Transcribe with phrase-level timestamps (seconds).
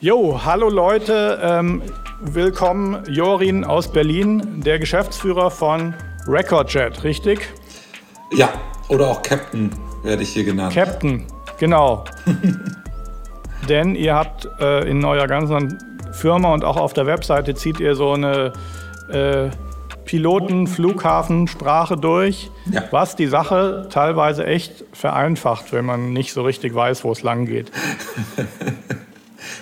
[0.00, 1.82] Jo, hallo Leute, ähm,
[2.20, 5.92] willkommen Jorin aus Berlin, der Geschäftsführer von
[6.28, 7.48] Recordjet, richtig?
[8.32, 8.48] Ja,
[8.90, 9.72] oder auch Captain
[10.04, 10.72] werde ich hier genannt.
[10.72, 11.26] Captain,
[11.58, 12.04] genau.
[13.68, 15.76] Denn ihr habt äh, in eurer ganzen
[16.12, 18.52] Firma und auch auf der Webseite zieht ihr so eine
[19.10, 19.48] äh,
[20.04, 22.84] Piloten-Flughafen-Sprache durch, ja.
[22.92, 27.46] was die Sache teilweise echt vereinfacht, wenn man nicht so richtig weiß, wo es lang
[27.46, 27.72] geht.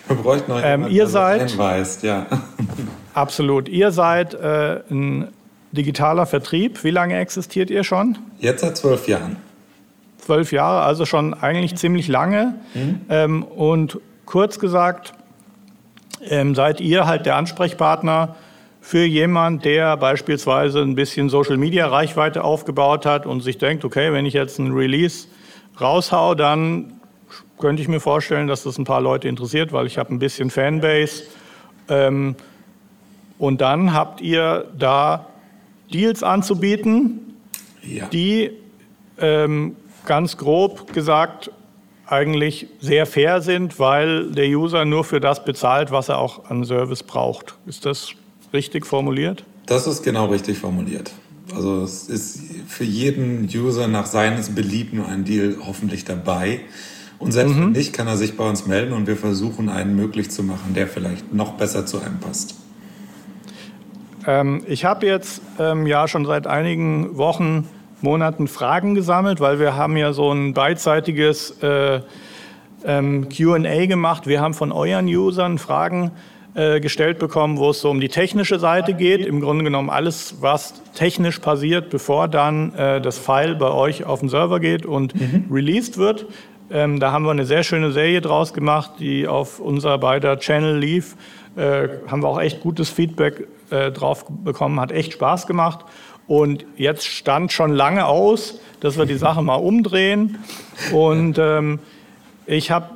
[0.08, 2.26] Wir bräuchten noch ähm, ihr seid, hinweist, ja.
[3.14, 3.68] Absolut.
[3.68, 5.28] Ihr seid äh, ein
[5.72, 6.82] digitaler Vertrieb.
[6.84, 8.18] Wie lange existiert ihr schon?
[8.38, 9.36] Jetzt seit zwölf Jahren.
[10.18, 12.54] Zwölf Jahre, also schon eigentlich ziemlich lange.
[12.74, 13.00] Mhm.
[13.08, 15.12] Ähm, und kurz gesagt,
[16.28, 18.36] ähm, seid ihr halt der Ansprechpartner
[18.80, 24.34] für jemand, der beispielsweise ein bisschen Social-Media-Reichweite aufgebaut hat und sich denkt, okay, wenn ich
[24.34, 25.26] jetzt ein Release
[25.80, 26.95] raushau, dann
[27.58, 30.50] könnte ich mir vorstellen, dass das ein paar Leute interessiert, weil ich habe ein bisschen
[30.50, 31.24] Fanbase.
[31.88, 32.34] Ähm,
[33.38, 35.26] und dann habt ihr da
[35.92, 37.34] Deals anzubieten,
[37.82, 38.06] ja.
[38.06, 38.50] die
[39.18, 41.50] ähm, ganz grob gesagt
[42.06, 46.64] eigentlich sehr fair sind, weil der User nur für das bezahlt, was er auch an
[46.64, 47.56] Service braucht.
[47.66, 48.10] Ist das
[48.52, 49.44] richtig formuliert?
[49.66, 51.12] Das ist genau richtig formuliert.
[51.54, 56.60] Also es ist für jeden User nach seines Belieben ein Deal hoffentlich dabei.
[57.18, 57.60] Und selbst mhm.
[57.60, 60.74] wenn nicht, kann er sich bei uns melden und wir versuchen, einen möglich zu machen,
[60.74, 62.54] der vielleicht noch besser zu einem passt.
[64.26, 67.68] Ähm, ich habe jetzt ähm, ja schon seit einigen Wochen,
[68.02, 72.00] Monaten Fragen gesammelt, weil wir haben ja so ein beidseitiges äh,
[72.84, 74.26] ähm, QA gemacht.
[74.26, 76.12] Wir haben von euren Usern Fragen
[76.54, 79.24] äh, gestellt bekommen, wo es so um die technische Seite geht.
[79.24, 84.20] Im Grunde genommen alles, was technisch passiert, bevor dann äh, das File bei euch auf
[84.20, 85.46] den Server geht und mhm.
[85.50, 86.26] released wird.
[86.70, 90.76] Ähm, da haben wir eine sehr schöne Serie draus gemacht, die auf unser beider Channel
[90.76, 91.16] lief.
[91.56, 95.84] Äh, haben wir auch echt gutes Feedback äh, drauf bekommen, hat echt Spaß gemacht.
[96.26, 100.38] Und jetzt stand schon lange aus, dass wir die Sache mal umdrehen.
[100.92, 101.78] Und ähm,
[102.46, 102.90] ich habe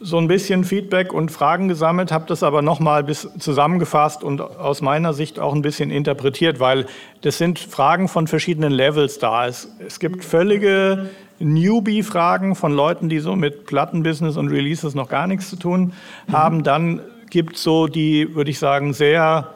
[0.00, 5.12] so ein bisschen Feedback und Fragen gesammelt, habe das aber nochmal zusammengefasst und aus meiner
[5.12, 6.86] Sicht auch ein bisschen interpretiert, weil
[7.20, 9.46] das sind Fragen von verschiedenen Levels da.
[9.46, 15.26] Es, es gibt völlige Newbie-Fragen von Leuten, die so mit Plattenbusiness und Releases noch gar
[15.26, 15.92] nichts zu tun
[16.30, 16.58] haben.
[16.58, 16.62] Mhm.
[16.62, 19.48] Dann gibt es so die, würde ich sagen, sehr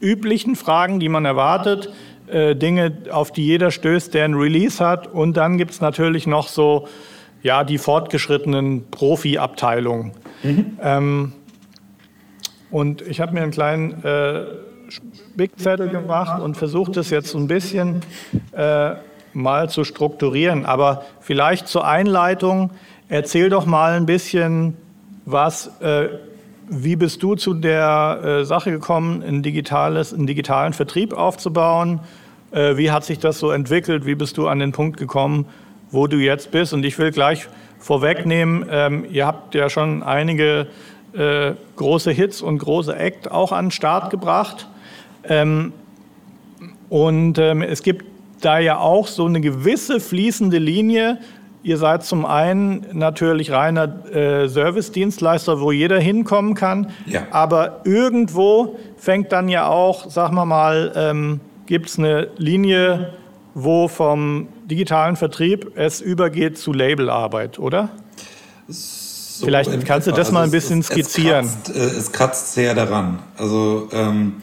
[0.00, 1.92] üblichen Fragen, die man erwartet.
[2.26, 5.06] Äh, Dinge, auf die jeder stößt, der ein Release hat.
[5.06, 6.86] Und dann gibt es natürlich noch so
[7.42, 10.12] ja, die fortgeschrittenen Profi-Abteilungen.
[10.42, 10.78] Mhm.
[10.80, 11.32] Ähm,
[12.70, 14.44] und ich habe mir einen kleinen äh,
[15.36, 18.00] Big-Zettel gemacht und versucht es jetzt so ein bisschen
[18.52, 18.94] äh,
[19.34, 20.66] mal zu strukturieren.
[20.66, 22.70] Aber vielleicht zur Einleitung,
[23.08, 24.76] erzähl doch mal ein bisschen
[25.24, 25.80] was.
[25.80, 26.08] Äh,
[26.68, 32.00] wie bist du zu der äh, Sache gekommen, ein digitales, einen digitalen Vertrieb aufzubauen?
[32.50, 34.06] Äh, wie hat sich das so entwickelt?
[34.06, 35.46] Wie bist du an den Punkt gekommen,
[35.90, 36.72] wo du jetzt bist?
[36.72, 40.68] Und ich will gleich vorwegnehmen, ähm, ihr habt ja schon einige
[41.14, 44.68] äh, große Hits und große Act auch an den Start gebracht.
[45.24, 45.72] Ähm,
[46.88, 48.04] und ähm, es gibt
[48.44, 51.18] da ja auch so eine gewisse fließende Linie.
[51.62, 56.90] Ihr seid zum einen natürlich reiner äh, Service-Dienstleister, wo jeder hinkommen kann.
[57.06, 57.26] Ja.
[57.30, 63.12] Aber irgendwo fängt dann ja auch, sagen wir mal, ähm, gibt es eine Linie,
[63.54, 67.90] wo vom digitalen Vertrieb es übergeht zu Labelarbeit, oder?
[68.68, 71.44] So Vielleicht kannst du das also mal ein bisschen es, skizzieren.
[71.44, 73.20] Es kratzt, äh, es kratzt, sehr daran.
[73.36, 74.34] Also ähm,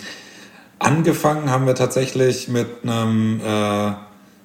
[0.80, 3.92] Angefangen haben wir tatsächlich mit einem äh,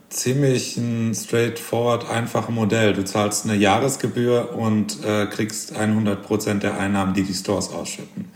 [0.09, 0.81] ziemlich
[1.15, 2.93] straightforward einfachen Modell.
[2.93, 8.31] Du zahlst eine Jahresgebühr und äh, kriegst 100% der Einnahmen, die die Stores ausschütten.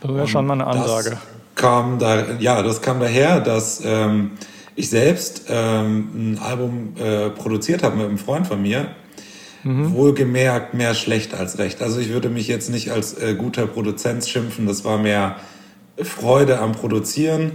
[0.00, 1.10] Das wäre schon mal eine Ansage.
[1.10, 1.18] Das
[1.54, 4.32] kam da, ja, das kam daher, dass ähm,
[4.74, 8.88] ich selbst ähm, ein Album äh, produziert habe mit einem Freund von mir.
[9.62, 9.94] Mhm.
[9.94, 11.82] Wohlgemerkt mehr schlecht als recht.
[11.82, 14.66] Also ich würde mich jetzt nicht als äh, guter Produzent schimpfen.
[14.66, 15.36] Das war mehr
[16.02, 17.52] Freude am Produzieren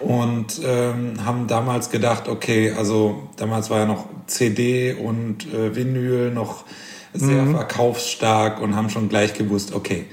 [0.00, 6.30] und ähm, haben damals gedacht, okay, also damals war ja noch CD und äh, Vinyl
[6.30, 6.64] noch
[7.12, 7.54] sehr mhm.
[7.54, 10.06] verkaufsstark und haben schon gleich gewusst, okay,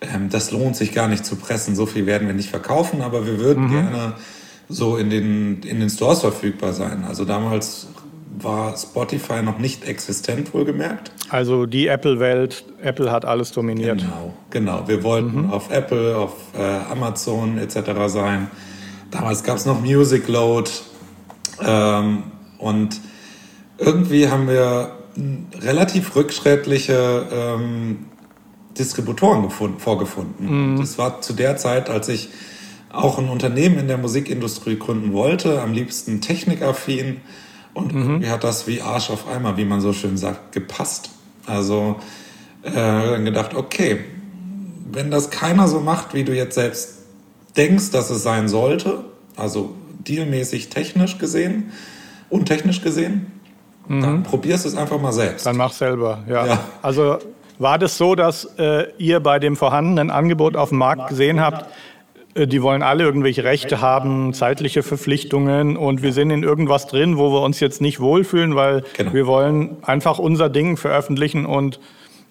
[0.00, 3.26] ähm, das lohnt sich gar nicht zu pressen, so viel werden wir nicht verkaufen, aber
[3.26, 3.70] wir würden mhm.
[3.70, 4.14] gerne
[4.68, 7.04] so in den, in den Stores verfügbar sein.
[7.06, 7.88] Also damals
[8.38, 11.12] war Spotify noch nicht existent, wohlgemerkt.
[11.28, 14.00] Also die Apple-Welt, Apple hat alles dominiert.
[14.00, 14.88] Genau, genau.
[14.88, 15.50] Wir wollten mhm.
[15.50, 17.90] auf Apple, auf äh, Amazon etc.
[18.06, 18.50] sein.
[19.10, 20.70] Damals gab es noch Music Load.
[21.60, 22.24] Ähm,
[22.58, 23.00] und
[23.78, 24.92] irgendwie haben wir
[25.60, 28.06] relativ rückschrittliche ähm,
[28.78, 30.74] Distributoren gefunden, vorgefunden.
[30.74, 30.80] Mhm.
[30.80, 32.30] Das war zu der Zeit, als ich
[32.90, 37.20] auch ein Unternehmen in der Musikindustrie gründen wollte, am liebsten technikaffin.
[37.74, 38.18] Und mhm.
[38.18, 41.10] mir hat das wie Arsch auf Eimer, wie man so schön sagt, gepasst.
[41.46, 41.96] Also
[42.62, 44.04] äh, dann gedacht, okay,
[44.90, 46.98] wenn das keiner so macht, wie du jetzt selbst
[47.56, 49.04] denkst, dass es sein sollte,
[49.36, 49.74] also
[50.06, 51.72] dealmäßig technisch gesehen,
[52.28, 53.32] untechnisch gesehen,
[53.88, 54.00] mhm.
[54.00, 55.46] dann probierst du es einfach mal selbst.
[55.46, 56.46] Dann mach selber, ja.
[56.46, 56.64] ja.
[56.82, 57.18] Also
[57.58, 61.66] war das so, dass äh, ihr bei dem vorhandenen Angebot auf dem Markt gesehen habt,
[62.34, 67.30] die wollen alle irgendwelche Rechte haben, zeitliche Verpflichtungen und wir sind in irgendwas drin, wo
[67.30, 69.12] wir uns jetzt nicht wohlfühlen, weil genau.
[69.12, 71.78] wir wollen einfach unser Ding veröffentlichen und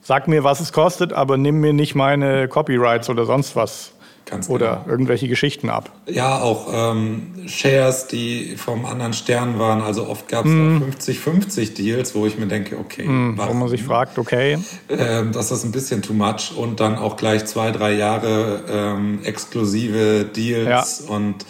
[0.02, 3.94] sag mir, was es kostet, aber nimm mir nicht meine Copyrights oder sonst was.
[4.26, 4.88] Ganz oder genau.
[4.88, 5.92] irgendwelche Geschichten ab.
[6.08, 9.82] Ja, auch ähm, Shares, die vom anderen Stern waren.
[9.82, 10.84] Also oft gab es mm.
[11.00, 13.06] 50-50 Deals, wo ich mir denke, okay.
[13.06, 14.58] Mm, wo man sich fragt, okay.
[14.90, 16.56] Ähm, das ist ein bisschen too much.
[16.56, 21.04] Und dann auch gleich zwei, drei Jahre ähm, exklusive Deals.
[21.08, 21.14] Ja.
[21.14, 21.46] Und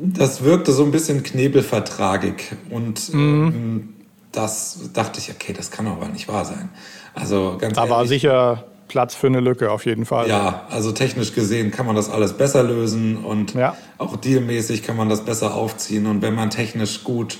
[0.00, 2.52] das wirkte so ein bisschen knebelvertragig.
[2.70, 3.88] Und mm.
[4.32, 6.70] das dachte ich, okay, das kann aber nicht wahr sein.
[7.14, 10.28] Also ganz da ehrlich, war sicher Platz für eine Lücke auf jeden Fall.
[10.28, 13.76] Ja, also technisch gesehen kann man das alles besser lösen und ja.
[13.98, 16.06] auch dealmäßig kann man das besser aufziehen.
[16.06, 17.38] Und wenn man technisch gut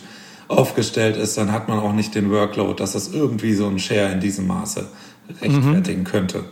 [0.48, 4.12] aufgestellt ist, dann hat man auch nicht den Workload, dass das irgendwie so ein Share
[4.12, 4.86] in diesem Maße
[5.40, 6.04] rechtfertigen mhm.
[6.04, 6.44] könnte.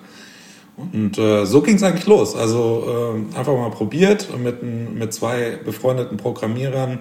[0.76, 2.34] Und äh, so ging es eigentlich los.
[2.34, 6.98] Also äh, einfach mal probiert und mit, mit zwei befreundeten Programmierern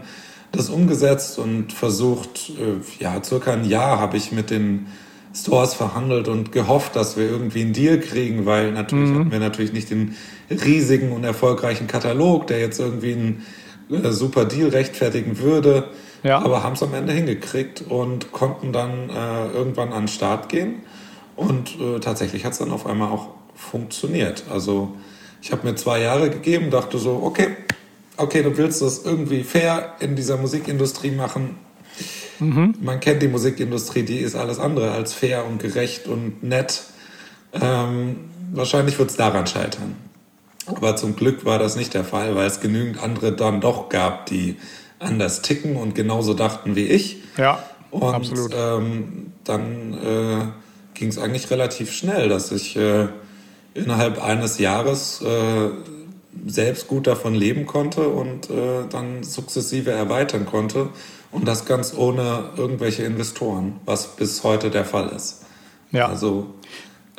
[0.51, 4.87] das umgesetzt und versucht, äh, ja, circa ein Jahr habe ich mit den
[5.33, 9.19] Stores verhandelt und gehofft, dass wir irgendwie einen Deal kriegen, weil natürlich mhm.
[9.19, 10.15] hatten wir natürlich nicht den
[10.49, 13.45] riesigen und erfolgreichen Katalog, der jetzt irgendwie einen
[13.89, 15.89] äh, super Deal rechtfertigen würde.
[16.21, 16.39] Ja.
[16.39, 20.83] Aber haben es am Ende hingekriegt und konnten dann äh, irgendwann an den Start gehen.
[21.35, 24.43] Und äh, tatsächlich hat es dann auf einmal auch funktioniert.
[24.49, 24.93] Also
[25.41, 27.49] ich habe mir zwei Jahre gegeben, dachte so, okay,
[28.17, 31.55] okay, du willst das irgendwie fair in dieser Musikindustrie machen,
[32.39, 32.75] Mhm.
[32.81, 36.83] Man kennt die Musikindustrie, die ist alles andere als fair und gerecht und nett.
[37.53, 38.15] Ähm,
[38.51, 39.95] wahrscheinlich wird es daran scheitern.
[40.65, 44.25] Aber zum Glück war das nicht der Fall, weil es genügend andere dann doch gab,
[44.27, 44.57] die
[44.99, 47.17] anders ticken und genauso dachten wie ich.
[47.37, 47.59] Ja,
[47.91, 48.53] und, absolut.
[48.55, 53.07] Ähm, dann äh, ging es eigentlich relativ schnell, dass ich äh,
[53.73, 55.69] innerhalb eines Jahres äh,
[56.47, 60.89] selbst gut davon leben konnte und äh, dann sukzessive erweitern konnte
[61.33, 65.43] und das ganz ohne irgendwelche Investoren, was bis heute der Fall ist.
[65.91, 66.07] Ja.
[66.07, 66.47] Also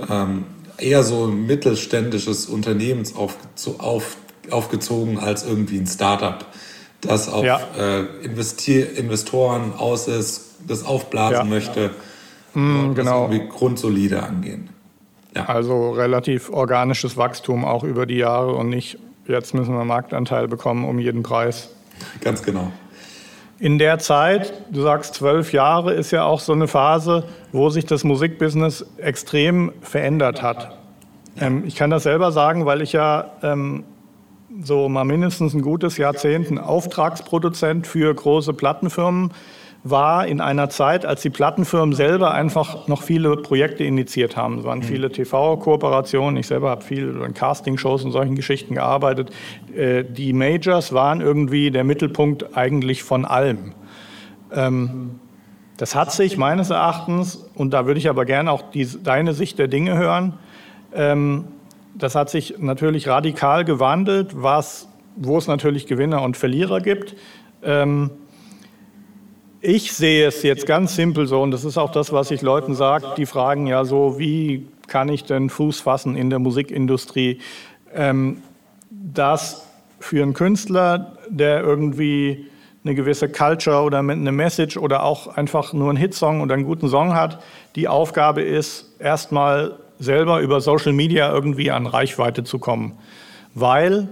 [0.09, 0.45] ähm,
[0.79, 3.37] eher so ein mittelständisches Unternehmens auf,
[3.79, 4.17] auf,
[4.51, 6.47] aufgezogen als irgendwie ein Startup,
[7.01, 7.61] das auf ja.
[7.79, 11.45] äh, Investier Investoren aus ist, das aufblasen ja.
[11.45, 11.91] möchte.
[12.55, 13.29] Mm, und genau.
[13.29, 14.71] irgendwie grundsolide angehen.
[15.35, 15.47] Ja.
[15.47, 20.85] Also relativ organisches Wachstum auch über die Jahre und nicht, jetzt müssen wir Marktanteil bekommen
[20.85, 21.71] um jeden Preis.
[22.21, 22.71] Ganz genau.
[23.59, 27.87] In der Zeit, du sagst zwölf Jahre, ist ja auch so eine Phase, wo sich
[27.87, 30.77] das Musikbusiness extrem verändert hat.
[31.41, 33.85] Ähm, ich kann das selber sagen, weil ich ja ähm,
[34.63, 39.37] so mal mindestens ein gutes Jahrzehnt ein Auftragsproduzent für große Plattenfirmen war
[39.85, 44.59] in einer Zeit, als die Plattenfirmen selber einfach noch viele Projekte initiiert haben.
[44.61, 44.85] Es waren mhm.
[44.85, 46.39] viele TV-Kooperationen.
[46.39, 49.31] Ich selber habe viel in Castingshows und solchen Geschichten gearbeitet.
[49.77, 53.75] Äh, die Majors waren irgendwie der Mittelpunkt eigentlich von allem.
[54.53, 55.21] Ähm,
[55.77, 59.59] das hat sich meines Erachtens, und da würde ich aber gerne auch die, deine Sicht
[59.59, 60.35] der Dinge hören,
[60.95, 61.45] ähm,
[61.95, 67.17] das hat sich natürlich radikal gewandelt, was, wo es natürlich Gewinner und Verlierer gibt.
[67.63, 68.11] Ähm,
[69.65, 72.75] ich sehe es jetzt ganz simpel so, und das ist auch das, was ich Leuten
[72.75, 77.41] sage, die fragen ja so, wie kann ich denn Fuß fassen in der Musikindustrie?
[77.95, 78.43] Ähm,
[78.91, 79.67] dass
[80.01, 82.47] für einen Künstler, der irgendwie
[82.85, 86.91] eine gewisse Culture oder eine Message oder auch einfach nur einen Hitsong oder einen guten
[86.91, 87.43] Song hat,
[87.75, 92.99] die Aufgabe ist, erstmal selber über Social Media irgendwie an Reichweite zu kommen.
[93.55, 94.09] Weil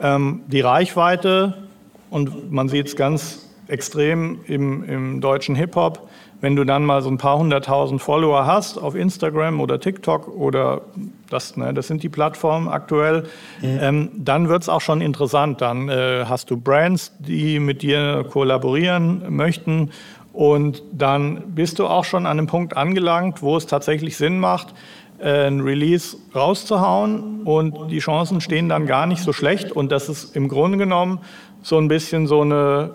[0.00, 1.68] ähm, die Reichweite,
[2.10, 6.08] und man sieht es ganz extrem im, im deutschen Hip-Hop.
[6.40, 10.82] Wenn du dann mal so ein paar hunderttausend Follower hast auf Instagram oder TikTok oder
[11.30, 13.22] das, ne, das sind die Plattformen aktuell,
[13.62, 13.78] mhm.
[13.80, 15.62] ähm, dann wird es auch schon interessant.
[15.62, 19.90] Dann äh, hast du Brands, die mit dir kollaborieren möchten
[20.34, 24.74] und dann bist du auch schon an einem Punkt angelangt, wo es tatsächlich Sinn macht,
[25.18, 30.08] äh, ein Release rauszuhauen und die Chancen stehen dann gar nicht so schlecht und das
[30.08, 31.20] ist im Grunde genommen
[31.62, 32.90] so ein bisschen so eine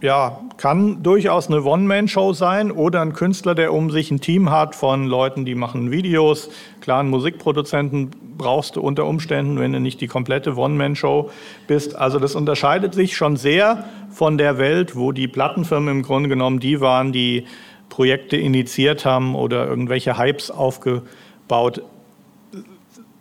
[0.00, 4.74] ja, kann durchaus eine One-Man-Show sein oder ein Künstler, der um sich ein Team hat
[4.74, 6.50] von Leuten, die machen Videos.
[6.80, 11.30] Klar, einen Musikproduzenten brauchst du unter Umständen, wenn du nicht die komplette One-Man-Show
[11.66, 11.96] bist.
[11.96, 16.60] Also das unterscheidet sich schon sehr von der Welt, wo die Plattenfirmen im Grunde genommen
[16.60, 17.44] die waren, die
[17.90, 21.82] Projekte initiiert haben oder irgendwelche Hypes aufgebaut.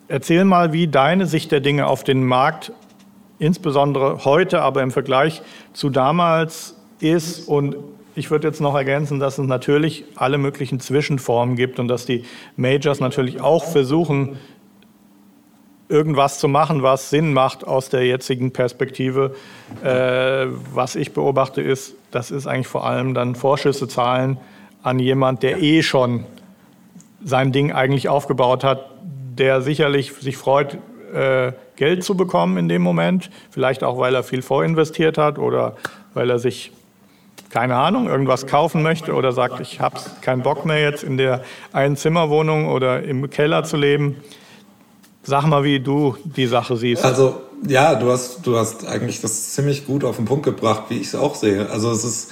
[0.07, 2.71] Erzähl mal, wie deine Sicht der Dinge auf den Markt
[3.39, 5.41] insbesondere heute, aber im Vergleich
[5.74, 7.48] zu damals ist.
[7.48, 7.77] Und
[8.15, 12.25] ich würde jetzt noch ergänzen, dass es natürlich alle möglichen Zwischenformen gibt und dass die
[12.58, 14.38] Majors natürlich auch versuchen,
[15.88, 19.36] irgendwas zu machen, was Sinn macht aus der jetzigen Perspektive.
[19.84, 24.38] Äh, was ich beobachte ist, das ist eigentlich vor allem dann Vorschüsse zahlen
[24.84, 26.25] an jemand, der eh schon
[27.24, 28.91] sein Ding eigentlich aufgebaut hat,
[29.38, 30.77] der sicherlich sich freut,
[31.13, 33.30] äh, Geld zu bekommen in dem Moment.
[33.51, 35.75] Vielleicht auch, weil er viel vorinvestiert hat oder
[36.13, 36.72] weil er sich,
[37.50, 41.44] keine Ahnung, irgendwas kaufen möchte oder sagt, ich habe keinen Bock mehr jetzt in der
[41.74, 44.18] Einzimmerwohnung oder im Keller zu leben.
[45.24, 47.06] Sag mal, wie du die Sache siehst.
[47.06, 50.98] Also ja, du hast, du hast eigentlich das ziemlich gut auf den Punkt gebracht, wie
[50.98, 51.70] ich es auch sehe.
[51.70, 52.32] Also es ist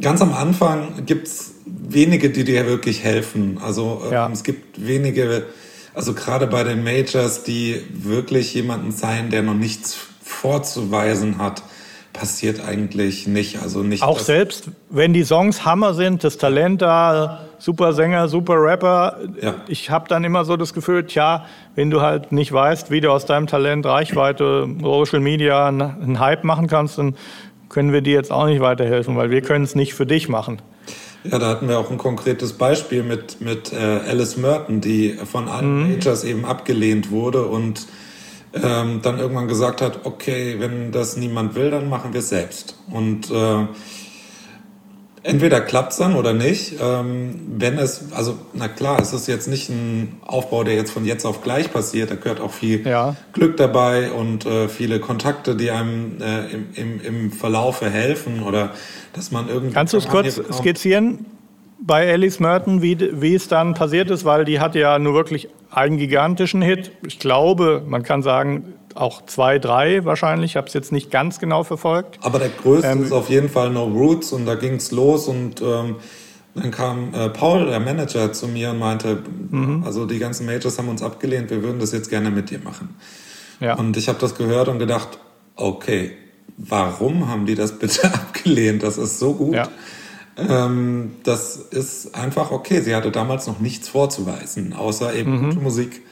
[0.00, 3.58] ganz am Anfang gibt es wenige, die dir wirklich helfen.
[3.62, 4.26] Also ja.
[4.26, 5.46] ähm, es gibt wenige
[5.98, 11.64] also gerade bei den Majors, die wirklich jemanden sein, der noch nichts vorzuweisen hat,
[12.12, 13.60] passiert eigentlich nicht.
[13.60, 14.04] Also nicht.
[14.04, 19.16] Auch selbst, wenn die Songs Hammer sind, das Talent da, super Sänger, super Rapper.
[19.42, 19.56] Ja.
[19.66, 23.10] Ich habe dann immer so das Gefühl, tja, wenn du halt nicht weißt, wie du
[23.10, 27.16] aus deinem Talent Reichweite, Social Media einen Hype machen kannst, dann
[27.70, 30.62] können wir dir jetzt auch nicht weiterhelfen, weil wir können es nicht für dich machen.
[31.30, 35.48] Ja, da hatten wir auch ein konkretes Beispiel mit, mit äh, Alice Merton, die von
[35.48, 35.90] allen mhm.
[35.90, 37.86] Majors eben abgelehnt wurde und
[38.54, 42.76] ähm, dann irgendwann gesagt hat, okay, wenn das niemand will, dann machen wir es selbst.
[42.90, 43.66] Und äh,
[45.28, 46.74] entweder klappt es dann oder nicht.
[46.80, 51.04] Ähm, wenn es, also na klar, es ist jetzt nicht ein Aufbau, der jetzt von
[51.04, 52.10] jetzt auf gleich passiert.
[52.10, 53.14] Da gehört auch viel ja.
[53.32, 58.72] Glück dabei und äh, viele Kontakte, die einem äh, im, im, im Verlaufe helfen oder
[59.12, 59.74] dass man irgendwie.
[59.74, 61.26] Kannst du es kurz skizzieren?
[61.80, 65.48] Bei Alice Merton, wie, wie es dann passiert ist, weil die hatte ja nur wirklich
[65.70, 66.90] einen gigantischen Hit.
[67.06, 70.52] Ich glaube, man kann sagen, auch zwei, drei wahrscheinlich.
[70.52, 72.18] Ich habe es jetzt nicht ganz genau verfolgt.
[72.22, 75.28] Aber der größte ähm, ist auf jeden Fall No Roots und da ging es los
[75.28, 75.96] und ähm,
[76.54, 79.84] dann kam äh, Paul, der Manager, zu mir und meinte, mhm.
[79.84, 82.96] also die ganzen Majors haben uns abgelehnt, wir würden das jetzt gerne mit dir machen.
[83.60, 83.74] Ja.
[83.74, 85.18] Und ich habe das gehört und gedacht,
[85.54, 86.12] okay,
[86.56, 88.82] warum haben die das bitte abgelehnt?
[88.82, 89.54] Das ist so gut.
[89.54, 89.68] Ja.
[90.38, 92.80] Ähm, das ist einfach okay.
[92.80, 95.62] Sie hatte damals noch nichts vorzuweisen, außer eben mhm.
[95.62, 96.02] Musik.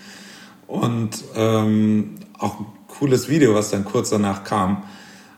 [0.67, 4.83] Und ähm, auch ein cooles Video, was dann kurz danach kam.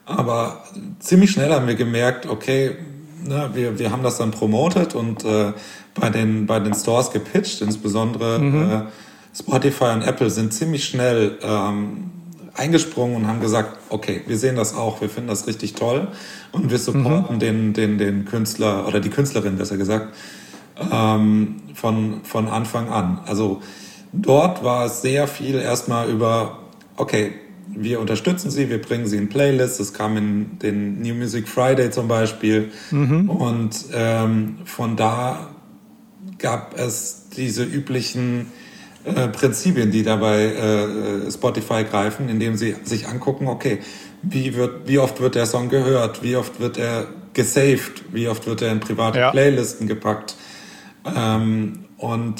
[0.06, 0.64] Aber
[1.00, 2.76] ziemlich schnell haben wir gemerkt, okay,
[3.22, 5.52] ne, wir, wir haben das dann promotet und äh,
[5.94, 8.70] bei, den, bei den Stores gepitcht, insbesondere mhm.
[8.70, 8.82] äh,
[9.36, 12.10] Spotify und Apple sind ziemlich schnell ähm,
[12.58, 16.08] eingesprungen und haben gesagt, okay, wir sehen das auch, wir finden das richtig toll
[16.52, 17.40] und wir supporten mhm.
[17.40, 20.14] den, den, den Künstler oder die Künstlerin besser gesagt
[20.92, 23.20] ähm, von, von Anfang an.
[23.26, 23.62] Also
[24.12, 26.58] dort war es sehr viel erstmal über
[26.98, 27.32] okay,
[27.68, 29.78] wir unterstützen sie, wir bringen sie in Playlists.
[29.80, 32.70] Es kam in den New Music Friday zum Beispiel.
[32.90, 33.30] Mhm.
[33.30, 35.50] Und ähm, von da
[36.38, 38.46] gab es diese üblichen
[39.08, 43.78] äh, Prinzipien, die dabei äh, Spotify greifen, indem sie sich angucken, okay,
[44.22, 48.46] wie, wird, wie oft wird der Song gehört, wie oft wird er gesaved, wie oft
[48.46, 49.30] wird er in private ja.
[49.30, 50.36] Playlisten gepackt.
[51.16, 52.36] Ähm, und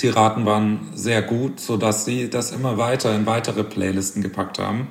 [0.00, 4.88] die Raten waren sehr gut, sodass sie das immer weiter in weitere Playlisten gepackt haben.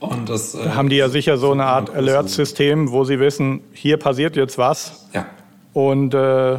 [0.00, 3.60] Und das, da äh, haben die ja sicher so eine Art Alert-System, wo sie wissen,
[3.72, 5.08] hier passiert jetzt was.
[5.12, 5.26] Ja.
[5.72, 6.58] Und äh,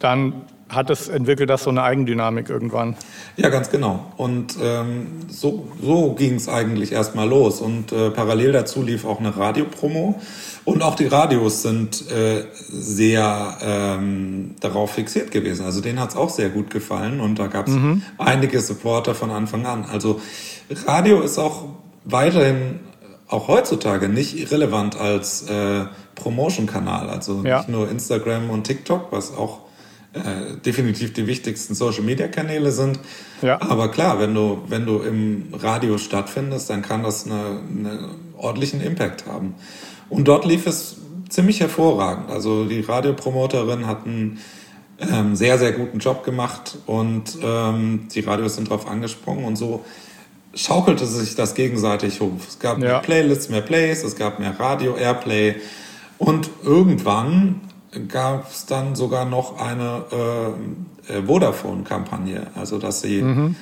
[0.00, 0.32] dann
[0.68, 2.96] hat es, entwickelt das so eine Eigendynamik irgendwann.
[3.36, 4.12] Ja, ganz genau.
[4.16, 7.60] Und ähm, so, so ging es eigentlich erstmal los.
[7.60, 10.20] Und äh, parallel dazu lief auch eine Radiopromo.
[10.64, 15.64] Und auch die Radios sind äh, sehr ähm, darauf fixiert gewesen.
[15.64, 17.20] Also denen hat es auch sehr gut gefallen.
[17.20, 18.02] Und da gab es mhm.
[18.18, 19.86] einige Supporter von Anfang an.
[19.86, 20.20] Also
[20.86, 21.64] Radio ist auch
[22.04, 22.80] weiterhin
[23.28, 25.84] auch heutzutage nicht irrelevant als äh,
[26.14, 27.08] Promotion-Kanal.
[27.08, 27.58] Also ja.
[27.58, 29.67] nicht nur Instagram und TikTok, was auch
[30.14, 32.98] äh, definitiv die wichtigsten Social Media Kanäle sind.
[33.42, 33.60] Ja.
[33.60, 38.80] Aber klar, wenn du, wenn du im Radio stattfindest, dann kann das eine, einen ordentlichen
[38.80, 39.54] Impact haben.
[40.08, 40.96] Und dort lief es
[41.28, 42.30] ziemlich hervorragend.
[42.30, 44.38] Also die Radiopromoterin hat einen
[44.98, 49.84] ähm, sehr, sehr guten Job gemacht und ähm, die Radios sind darauf angesprungen und so
[50.54, 52.32] schaukelte sich das gegenseitig hoch.
[52.48, 52.84] Es gab ja.
[52.84, 55.56] mehr Playlists, mehr Plays, es gab mehr Radio-Airplay
[56.18, 57.60] Und irgendwann
[58.08, 63.56] gab es dann sogar noch eine äh, äh, Vodafone-Kampagne, also dass sie mhm.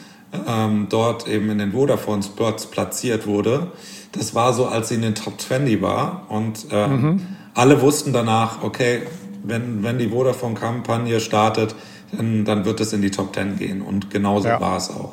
[0.46, 3.68] ähm, dort eben in den Vodafone-Spots platziert wurde.
[4.12, 7.26] Das war so, als sie in den Top 20 war und ähm, mhm.
[7.54, 9.02] alle wussten danach, okay,
[9.44, 11.74] wenn, wenn die Vodafone-Kampagne startet,
[12.12, 14.60] dann, dann wird es in die Top 10 gehen und genauso ja.
[14.60, 15.12] war es auch.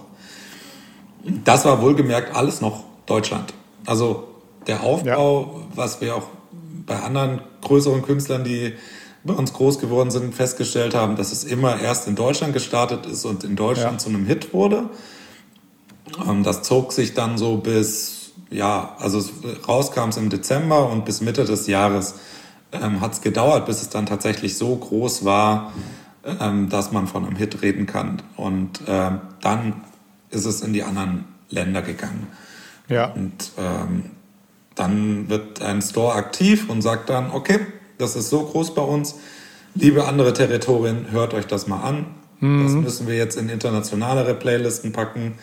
[1.44, 3.54] Das war wohlgemerkt alles noch Deutschland.
[3.86, 4.28] Also
[4.68, 5.76] der Aufbau, ja.
[5.76, 6.28] was wir auch
[6.86, 8.74] bei anderen größeren Künstlern, die
[9.24, 13.26] bei uns groß geworden sind, festgestellt haben, dass es immer erst in Deutschland gestartet ist
[13.26, 13.98] und in Deutschland ja.
[13.98, 14.90] zu einem Hit wurde.
[16.28, 19.24] Ähm, das zog sich dann so bis, ja, also
[19.68, 22.16] rauskam es im Dezember und bis Mitte des Jahres
[22.72, 25.72] ähm, hat es gedauert, bis es dann tatsächlich so groß war,
[26.26, 28.22] ähm, dass man von einem Hit reden kann.
[28.36, 29.82] Und ähm, dann
[30.30, 32.28] ist es in die anderen Länder gegangen.
[32.90, 33.06] Ja.
[33.06, 34.12] Und ähm,
[34.76, 37.60] dann wird ein Store aktiv und sagt dann, okay,
[37.98, 39.16] das ist so groß bei uns.
[39.76, 42.06] Liebe andere Territorien, hört euch das mal an.
[42.40, 42.64] Mhm.
[42.64, 45.36] Das müssen wir jetzt in internationalere Playlisten packen.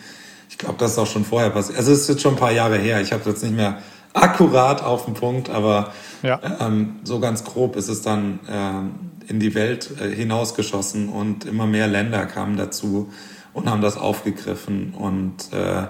[0.49, 1.77] Ich glaube, das ist auch schon vorher passiert.
[1.77, 3.01] Also es ist jetzt schon ein paar Jahre her.
[3.01, 3.79] Ich habe jetzt nicht mehr
[4.13, 5.91] akkurat auf den Punkt, aber
[6.23, 6.39] ja.
[6.59, 8.91] ähm, so ganz grob ist es dann ähm,
[9.27, 13.11] in die Welt äh, hinausgeschossen und immer mehr Länder kamen dazu
[13.53, 14.93] und haben das aufgegriffen.
[14.93, 15.87] Und äh,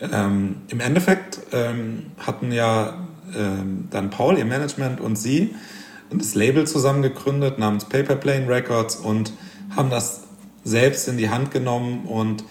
[0.00, 2.94] ähm, im Endeffekt ähm, hatten ja
[3.36, 5.54] ähm, dann Paul, ihr Management und sie
[6.10, 9.32] das Label zusammen gegründet namens Paperplane Records und
[9.76, 10.24] haben das
[10.64, 12.44] selbst in die Hand genommen und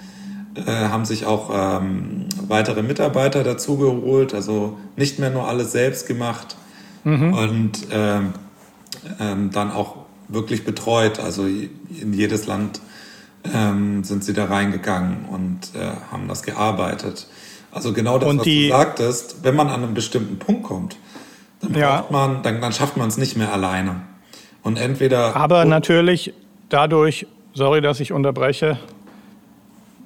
[0.56, 6.08] äh, haben sich auch ähm, weitere Mitarbeiter dazu geholt, also nicht mehr nur alles selbst
[6.08, 6.56] gemacht
[7.04, 7.34] mhm.
[7.34, 8.34] und ähm,
[9.20, 9.98] ähm, dann auch
[10.28, 11.20] wirklich betreut.
[11.20, 12.82] Also in jedes Land
[13.54, 17.28] ähm, sind sie da reingegangen und äh, haben das gearbeitet.
[17.72, 20.98] Also genau das, und was du sagtest, wenn man an einen bestimmten Punkt kommt,
[21.62, 22.06] dann, ja.
[22.10, 24.02] man, dann, dann schafft man es nicht mehr alleine.
[24.64, 25.36] Und entweder.
[25.36, 26.34] Aber natürlich
[26.70, 28.78] dadurch, sorry, dass ich unterbreche,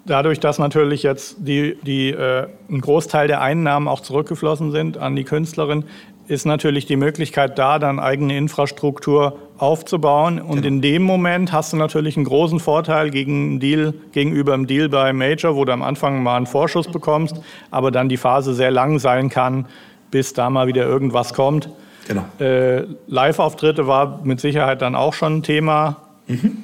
[0.06, 5.16] dadurch, dass natürlich jetzt die, die, äh, ein Großteil der Einnahmen auch zurückgeflossen sind an
[5.16, 5.86] die Künstlerin,
[6.28, 10.40] ist natürlich die Möglichkeit da, dann eigene Infrastruktur aufzubauen.
[10.40, 10.68] Und genau.
[10.68, 15.12] in dem Moment hast du natürlich einen großen Vorteil gegen Deal, gegenüber dem Deal bei
[15.12, 17.36] Major, wo du am Anfang mal einen Vorschuss bekommst,
[17.70, 19.66] aber dann die Phase sehr lang sein kann,
[20.12, 21.70] bis da mal wieder irgendwas kommt.
[22.08, 22.26] Genau.
[22.40, 25.98] Äh, Live-Auftritte war mit Sicherheit dann auch schon ein Thema.
[26.28, 26.58] Mhm.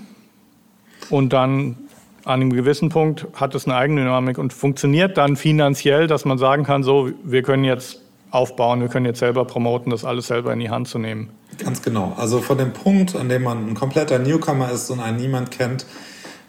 [1.09, 1.77] Und dann
[2.25, 6.63] an einem gewissen Punkt hat es eine Eigendynamik und funktioniert dann finanziell, dass man sagen
[6.63, 10.59] kann, so, wir können jetzt aufbauen, wir können jetzt selber promoten, das alles selber in
[10.59, 11.29] die Hand zu nehmen.
[11.57, 12.13] Ganz genau.
[12.17, 15.85] Also von dem Punkt, an dem man ein kompletter Newcomer ist und einen niemand kennt,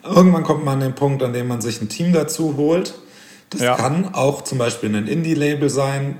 [0.04, 2.94] irgendwann kommt man an den Punkt, an dem man sich ein Team dazu holt.
[3.50, 3.76] Das ja.
[3.76, 6.16] kann auch zum Beispiel ein Indie-Label sein,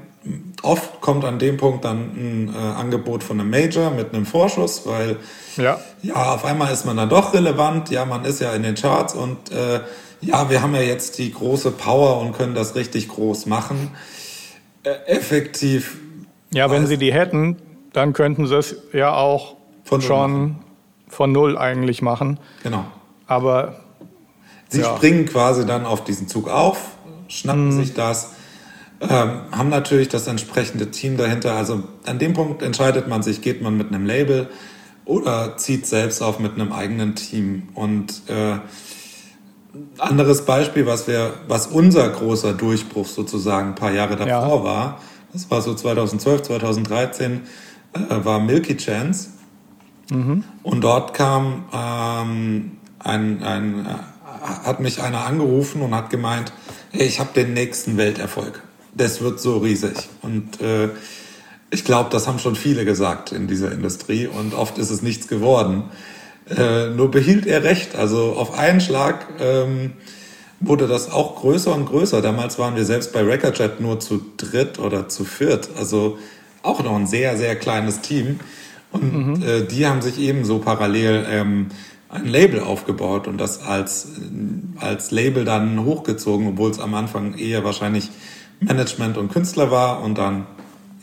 [0.62, 4.86] oft kommt an dem Punkt dann ein äh, Angebot von einem Major mit einem Vorschuss,
[4.86, 5.16] weil
[5.56, 5.78] ja.
[6.02, 9.14] ja, auf einmal ist man dann doch relevant, ja, man ist ja in den Charts
[9.14, 9.80] und äh,
[10.20, 13.92] ja, wir haben ja jetzt die große Power und können das richtig groß machen.
[14.82, 15.98] Äh, effektiv.
[16.52, 17.56] Ja, wenn sie die hätten,
[17.92, 20.56] dann könnten sie es ja auch von schon
[21.08, 22.38] von null eigentlich machen.
[22.62, 22.84] Genau.
[23.26, 23.80] Aber
[24.68, 24.96] sie ja.
[24.96, 26.78] springen quasi dann auf diesen Zug auf,
[27.28, 27.78] schnappen hm.
[27.78, 28.32] sich das
[29.00, 31.54] ähm, haben natürlich das entsprechende Team dahinter.
[31.54, 34.48] Also an dem Punkt entscheidet man sich, geht man mit einem Label
[35.04, 37.68] oder zieht selbst auf mit einem eigenen Team.
[37.74, 38.58] Und äh,
[39.98, 44.64] anderes Beispiel, was wir, was unser großer Durchbruch sozusagen ein paar Jahre davor ja.
[44.64, 45.00] war,
[45.32, 47.42] das war so 2012, 2013,
[47.92, 49.30] äh, war Milky Chance.
[50.10, 50.42] Mhm.
[50.62, 56.52] Und dort kam ähm, ein, ein, äh, hat mich einer angerufen und hat gemeint,
[56.90, 58.62] hey, ich habe den nächsten Welterfolg
[58.98, 59.96] das wird so riesig.
[60.22, 60.90] Und äh,
[61.70, 65.28] ich glaube, das haben schon viele gesagt in dieser Industrie und oft ist es nichts
[65.28, 65.84] geworden.
[66.48, 67.94] Äh, nur behielt er recht.
[67.94, 69.92] Also auf einen Schlag ähm,
[70.60, 72.22] wurde das auch größer und größer.
[72.22, 75.70] Damals waren wir selbst bei Recordjet nur zu dritt oder zu viert.
[75.76, 76.18] Also
[76.62, 78.40] auch noch ein sehr, sehr kleines Team.
[78.90, 79.42] Und mhm.
[79.42, 81.66] äh, die haben sich ebenso parallel ähm,
[82.08, 84.08] ein Label aufgebaut und das als,
[84.80, 88.10] als Label dann hochgezogen, obwohl es am Anfang eher wahrscheinlich
[88.60, 90.46] Management und Künstler war und dann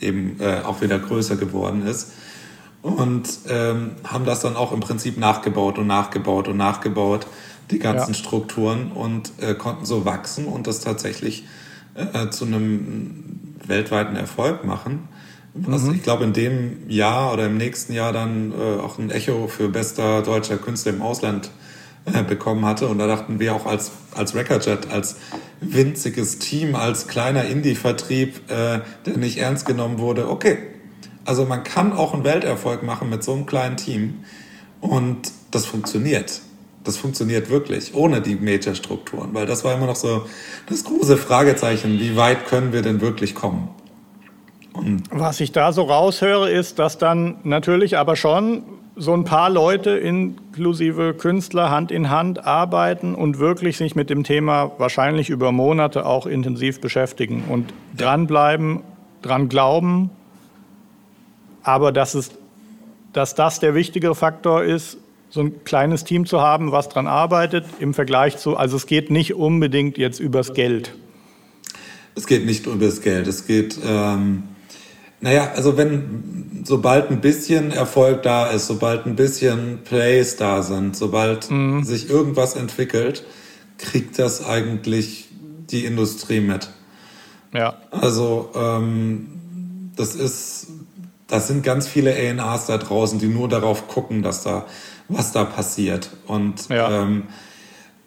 [0.00, 2.12] eben äh, auch wieder größer geworden ist.
[2.82, 7.26] Und ähm, haben das dann auch im Prinzip nachgebaut und nachgebaut und nachgebaut,
[7.70, 8.14] die ganzen ja.
[8.14, 11.44] Strukturen und äh, konnten so wachsen und das tatsächlich
[11.94, 15.08] äh, zu einem weltweiten Erfolg machen.
[15.54, 15.94] Was mhm.
[15.94, 19.68] ich glaube in dem Jahr oder im nächsten Jahr dann äh, auch ein Echo für
[19.68, 21.50] bester deutscher Künstler im Ausland
[22.04, 22.88] äh, bekommen hatte.
[22.88, 25.16] Und da dachten wir auch als, als Recordjet, als
[25.74, 30.58] winziges Team, als kleiner Indie-Vertrieb, äh, der nicht ernst genommen wurde, okay,
[31.24, 34.24] Also man kann auch einen Welterfolg machen mit so einem kleinen Team
[34.80, 36.40] und das funktioniert.
[36.84, 40.24] Das funktioniert wirklich, ohne die Major-Strukturen, weil das war immer noch so
[40.68, 43.70] das große Fragezeichen, wie weit können wir denn wirklich kommen?
[44.72, 48.62] Und Was ich da so raushöre, ist, dass dann natürlich aber schon
[48.96, 54.24] so ein paar Leute inklusive Künstler Hand in Hand arbeiten und wirklich sich mit dem
[54.24, 58.80] Thema wahrscheinlich über Monate auch intensiv beschäftigen und dranbleiben,
[59.20, 60.10] dran glauben,
[61.62, 62.30] aber dass, es,
[63.12, 64.96] dass das der wichtigere Faktor ist,
[65.28, 69.10] so ein kleines Team zu haben, was dran arbeitet, im Vergleich zu, also es geht
[69.10, 70.94] nicht unbedingt jetzt übers Geld.
[72.14, 73.78] Es geht nicht übers Geld, es geht...
[73.86, 74.55] Ähm
[75.20, 80.96] naja, also wenn, sobald ein bisschen Erfolg da ist, sobald ein bisschen Plays da sind,
[80.96, 81.84] sobald mhm.
[81.84, 83.24] sich irgendwas entwickelt,
[83.78, 85.28] kriegt das eigentlich
[85.70, 86.68] die Industrie mit.
[87.52, 87.76] Ja.
[87.90, 90.68] Also, ähm, das ist,
[91.26, 94.66] das sind ganz viele A&Rs da draußen, die nur darauf gucken, dass da,
[95.08, 96.10] was da passiert.
[96.26, 97.02] Und, ja.
[97.02, 97.24] ähm,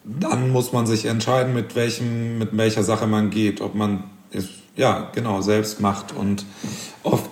[0.06, 4.50] dann muss man sich entscheiden, mit welchem, mit welcher Sache man geht, ob man ist,
[4.80, 6.16] ja, genau, selbst macht.
[6.16, 6.46] Und
[7.04, 7.30] oft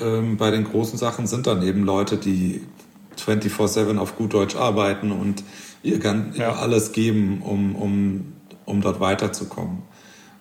[0.00, 2.60] ähm, bei den großen Sachen sind dann eben Leute, die
[3.18, 5.42] 24-7 auf gut Deutsch arbeiten und
[5.82, 6.52] ihr, ganz, ja.
[6.52, 8.32] alles geben, um, um,
[8.66, 9.78] um dort weiterzukommen.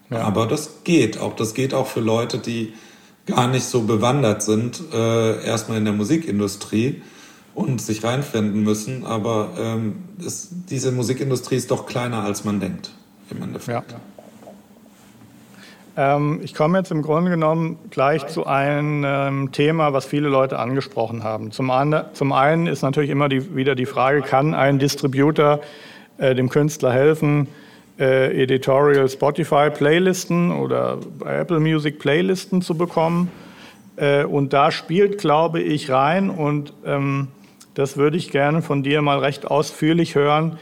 [0.10, 0.22] Ja.
[0.22, 1.36] Aber das geht auch.
[1.36, 2.74] Das geht auch für Leute, die
[3.26, 7.02] gar nicht so bewandert sind, äh, erstmal in der Musikindustrie
[7.56, 9.06] und sich reinfinden müssen.
[9.06, 12.92] Aber ähm, es, diese Musikindustrie ist doch kleiner, als man denkt,
[13.30, 13.94] im Endeffekt.
[13.94, 14.00] Ja.
[16.00, 20.58] Ähm, ich komme jetzt im Grunde genommen gleich zu einem ähm, Thema, was viele Leute
[20.58, 21.52] angesprochen haben.
[21.52, 25.60] Zum, einen ist natürlich immer die, wieder die Frage, kann ein Distributor
[26.18, 27.50] äh, dem Künstler helfen,
[28.00, 33.30] äh, Editorial Spotify Playlisten oder Apple Music Playlisten zu bekommen?
[33.98, 37.28] Äh, und da spielt, glaube ich, rein und ähm,
[37.74, 40.60] das würde ich gerne von dir mal recht ausführlich hören.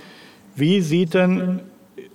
[0.55, 1.59] Wie sieht denn,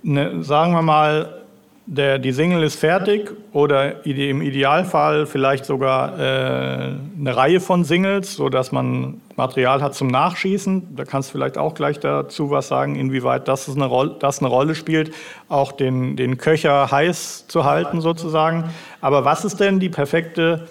[0.01, 1.42] ne, sagen wir mal,
[1.85, 8.35] der, die Single ist fertig oder im Idealfall vielleicht sogar äh, eine Reihe von Singles,
[8.35, 10.95] sodass man Material hat zum Nachschießen.
[10.95, 14.47] Da kannst du vielleicht auch gleich dazu was sagen, inwieweit das eine, Rolle, das eine
[14.47, 15.13] Rolle spielt,
[15.49, 18.69] auch den, den Köcher heiß zu halten sozusagen.
[19.01, 20.69] Aber was ist denn die perfekte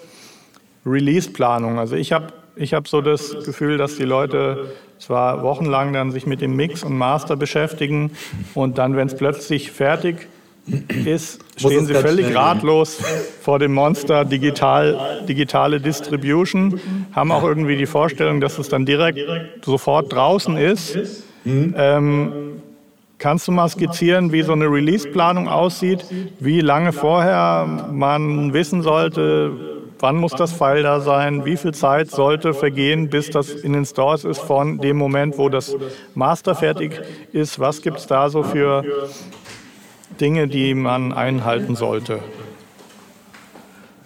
[0.83, 1.77] Release-Planung?
[1.77, 6.25] Also ich habe ich hab so das Gefühl, dass die Leute zwar wochenlang dann sich
[6.25, 8.11] mit dem Mix und Master beschäftigen
[8.53, 10.42] und dann, wenn es plötzlich fertig ist,
[11.05, 13.01] ist, stehen sie völlig ratlos
[13.41, 16.79] vor dem Monster digital, digitale Distribution,
[17.11, 19.19] haben auch irgendwie die Vorstellung, dass es dann direkt
[19.65, 20.97] sofort draußen ist.
[21.43, 21.75] Mhm.
[21.77, 22.31] Ähm,
[23.17, 26.05] kannst du mal skizzieren, wie so eine Release-Planung aussieht,
[26.39, 29.51] wie lange vorher man wissen sollte,
[29.99, 33.85] wann muss das File da sein, wie viel Zeit sollte vergehen, bis das in den
[33.85, 35.75] Stores ist von dem Moment, wo das
[36.13, 38.83] Master fertig ist, was gibt es da so für
[40.23, 42.19] Dinge, die man einhalten sollte.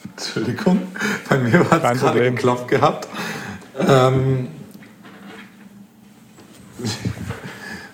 [0.03, 0.81] Entschuldigung,
[1.29, 3.07] bei mir hat es gerade geklopft gehabt.
[3.87, 4.47] Ähm,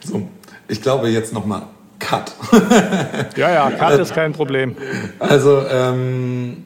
[0.05, 0.25] so,
[0.69, 1.63] ich glaube jetzt nochmal
[1.99, 2.31] Cut.
[3.36, 4.77] ja, ja, Cut ist kein Problem.
[5.19, 6.63] Also, ähm,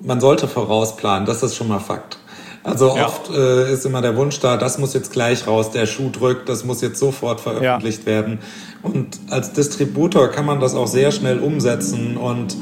[0.00, 2.18] man sollte vorausplanen, das ist schon mal Fakt.
[2.64, 3.06] Also ja.
[3.06, 6.48] oft äh, ist immer der Wunsch da, das muss jetzt gleich raus, der Schuh drückt,
[6.48, 8.06] das muss jetzt sofort veröffentlicht ja.
[8.06, 8.38] werden.
[8.82, 12.56] Und als Distributor kann man das auch sehr schnell umsetzen und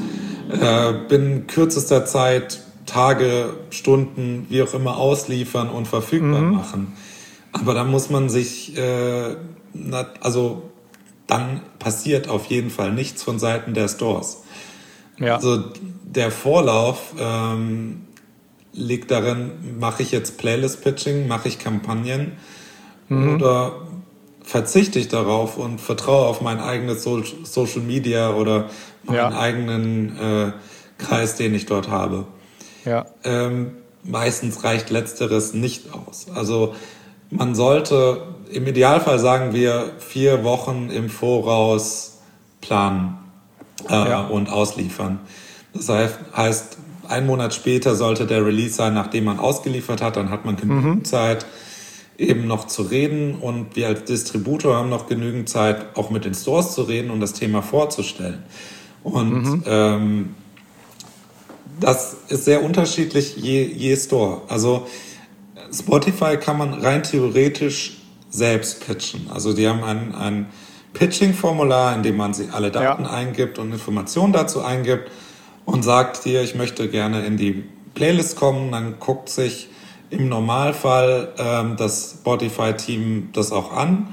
[0.51, 6.53] äh, binnen kürzester Zeit Tage, Stunden, wie auch immer ausliefern und verfügbar mhm.
[6.53, 6.93] machen.
[7.53, 9.35] Aber da muss man sich, äh,
[10.19, 10.63] also
[11.27, 14.43] dann passiert auf jeden Fall nichts von Seiten der Stores.
[15.17, 15.35] Ja.
[15.35, 15.63] Also
[16.03, 18.01] der Vorlauf ähm,
[18.73, 22.33] liegt darin, mache ich jetzt Playlist-Pitching, mache ich Kampagnen
[23.07, 23.35] mhm.
[23.35, 23.73] oder
[24.43, 28.69] verzichte ich darauf und vertraue auf mein eigenes so Social Media oder
[29.03, 29.39] meinen ja.
[29.39, 30.51] eigenen äh,
[30.97, 32.25] Kreis, den ich dort habe.
[32.85, 33.05] Ja.
[33.23, 36.27] Ähm, meistens reicht letzteres nicht aus.
[36.33, 36.75] Also
[37.29, 42.19] man sollte im Idealfall sagen wir vier Wochen im Voraus
[42.61, 43.17] planen
[43.89, 44.27] äh, ja.
[44.27, 45.19] und ausliefern.
[45.73, 50.17] Das heißt, ein Monat später sollte der Release sein, nachdem man ausgeliefert hat.
[50.17, 51.05] Dann hat man genügend mhm.
[51.05, 51.45] Zeit,
[52.17, 53.35] eben noch zu reden.
[53.35, 57.19] Und wir als Distributor haben noch genügend Zeit, auch mit den Stores zu reden und
[57.19, 58.43] das Thema vorzustellen.
[59.03, 59.63] Und mhm.
[59.65, 60.35] ähm,
[61.79, 64.41] das ist sehr unterschiedlich je, je Store.
[64.47, 64.87] Also
[65.71, 67.97] Spotify kann man rein theoretisch
[68.29, 69.29] selbst pitchen.
[69.31, 70.45] Also die haben ein, ein
[70.93, 73.09] Pitching-Formular, in dem man sie alle Daten ja.
[73.09, 75.09] eingibt und Informationen dazu eingibt.
[75.65, 79.69] Und sagt dir, ich möchte gerne in die Playlist kommen, dann guckt sich
[80.09, 84.07] im Normalfall ähm, das Spotify-Team das auch an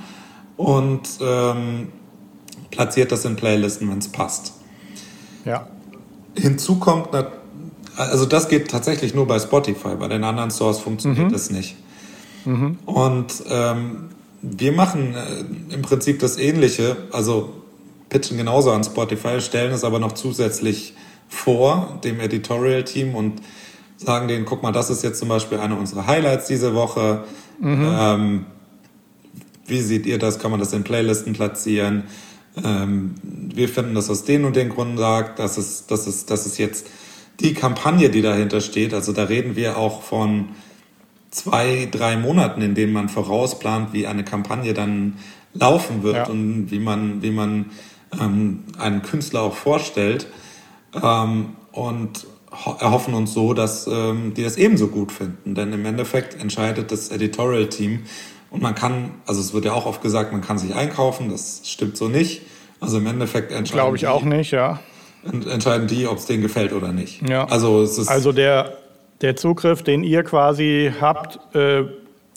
[0.57, 1.89] und ähm,
[2.71, 4.55] platziert das in Playlisten, wenn es passt.
[5.45, 5.67] Ja.
[6.35, 7.09] Hinzu kommt,
[7.97, 11.33] also das geht tatsächlich nur bei Spotify, bei den anderen Stores funktioniert mhm.
[11.33, 11.77] das nicht.
[12.45, 12.79] Mhm.
[12.87, 14.11] Und ähm,
[14.43, 17.51] wir machen äh, im Prinzip das Ähnliche, also
[18.09, 20.95] pitchen genauso an Spotify, stellen es aber noch zusätzlich
[21.31, 23.41] vor, dem Editorial-Team und
[23.97, 27.25] sagen denen, guck mal, das ist jetzt zum Beispiel eine unserer Highlights diese Woche.
[27.61, 27.97] Mhm.
[27.99, 28.47] Ähm,
[29.67, 30.39] wie seht ihr das?
[30.39, 32.05] Kann man das in Playlisten platzieren?
[32.63, 36.45] Ähm, wir finden das aus den und den Gründen sagt, dass es, dass es, dass
[36.45, 36.89] es jetzt
[37.39, 40.51] die Kampagne, die dahinter steht, also da reden wir auch von
[41.31, 45.19] zwei, drei Monaten, in denen man vorausplant, wie eine Kampagne dann
[45.55, 46.27] laufen wird ja.
[46.27, 47.67] und wie man, wie man
[48.21, 50.27] ähm, einen Künstler auch vorstellt.
[51.03, 52.27] Ähm, und
[52.81, 55.55] erhoffen uns so, dass ähm, die das ebenso gut finden.
[55.55, 58.01] Denn im Endeffekt entscheidet das Editorial-Team
[58.51, 61.63] und man kann, also es wird ja auch oft gesagt, man kann sich einkaufen, das
[61.65, 62.43] stimmt so nicht.
[62.81, 64.81] Also im Endeffekt entscheiden Glaube ich die, auch nicht, ja.
[65.23, 67.29] Entscheiden die, ob es denen gefällt oder nicht.
[67.29, 67.45] Ja.
[67.45, 68.79] Also, es ist also der,
[69.21, 71.85] der Zugriff, den ihr quasi habt, äh,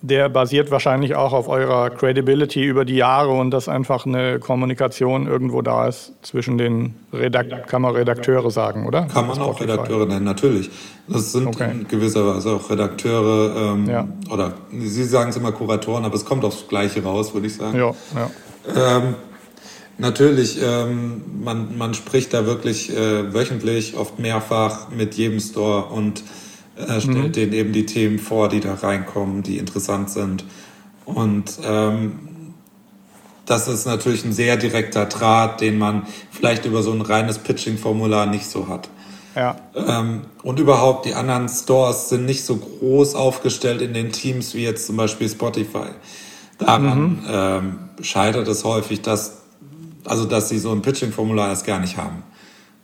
[0.03, 5.27] der basiert wahrscheinlich auch auf eurer Credibility über die Jahre und dass einfach eine Kommunikation
[5.27, 9.03] irgendwo da ist zwischen den Redakt kann man Redakteure sagen, oder?
[9.03, 10.69] Kann man auch Redakteure nennen, natürlich.
[11.07, 11.71] Das sind okay.
[11.71, 14.05] in gewisser Weise auch Redakteure ähm, ja.
[14.29, 17.77] oder Sie sagen es immer Kuratoren, aber es kommt aufs Gleiche raus, würde ich sagen.
[17.77, 18.97] Ja, ja.
[18.97, 19.15] Ähm,
[19.97, 26.23] natürlich, ähm, man, man spricht da wirklich äh, wöchentlich, oft mehrfach mit jedem Store und
[26.75, 27.31] er stellt mhm.
[27.33, 30.45] denen eben die Themen vor, die da reinkommen, die interessant sind.
[31.05, 32.19] Und ähm,
[33.45, 38.25] das ist natürlich ein sehr direkter Draht, den man vielleicht über so ein reines Pitching-Formular
[38.25, 38.89] nicht so hat.
[39.35, 39.55] Ja.
[39.75, 44.63] Ähm, und überhaupt, die anderen Stores sind nicht so groß aufgestellt in den Teams wie
[44.63, 45.89] jetzt zum Beispiel Spotify.
[46.59, 47.19] Daran mhm.
[47.27, 49.41] ähm, scheitert es häufig, dass,
[50.05, 52.23] also dass sie so ein Pitching-Formular erst gar nicht haben.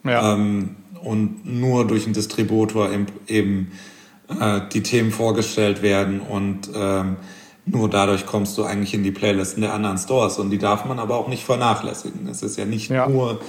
[0.03, 0.33] Ja.
[0.33, 3.71] Ähm, und nur durch einen Distributor eben, eben
[4.39, 7.17] äh, die Themen vorgestellt werden und ähm,
[7.65, 10.99] nur dadurch kommst du eigentlich in die Playlisten der anderen Stores und die darf man
[10.99, 12.27] aber auch nicht vernachlässigen.
[12.27, 13.07] Es ist ja nicht ja.
[13.07, 13.39] nur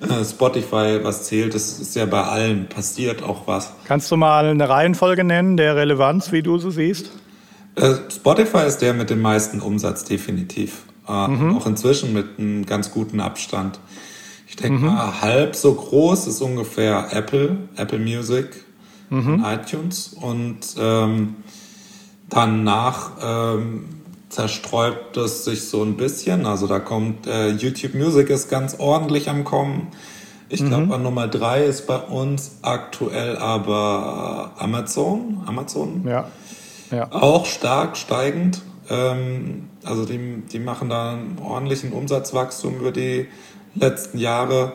[0.00, 3.72] äh, Spotify, was zählt, es ist ja bei allen passiert auch was.
[3.86, 7.10] Kannst du mal eine Reihenfolge nennen der Relevanz, wie du sie siehst?
[7.76, 10.84] Äh, Spotify ist der mit dem meisten Umsatz definitiv.
[11.08, 11.56] Äh, mhm.
[11.56, 13.78] Auch inzwischen mit einem ganz guten Abstand.
[14.56, 14.86] Ich denke mhm.
[14.86, 18.64] mal, halb so groß ist ungefähr Apple, Apple Music,
[19.10, 19.44] mhm.
[19.44, 20.16] iTunes.
[20.18, 21.36] Und ähm,
[22.30, 23.84] danach ähm,
[24.30, 26.46] zersträubt es sich so ein bisschen.
[26.46, 29.88] Also da kommt äh, YouTube Music ist ganz ordentlich am Kommen.
[30.48, 30.92] Ich glaube, mhm.
[30.92, 35.42] an Nummer drei ist bei uns aktuell aber Amazon.
[35.44, 36.02] Amazon.
[36.08, 36.30] Ja.
[36.90, 37.12] ja.
[37.12, 38.62] Auch stark steigend.
[38.88, 43.28] Ähm, also die, die machen da einen ordentlichen Umsatzwachstum über die
[43.78, 44.72] letzten Jahre.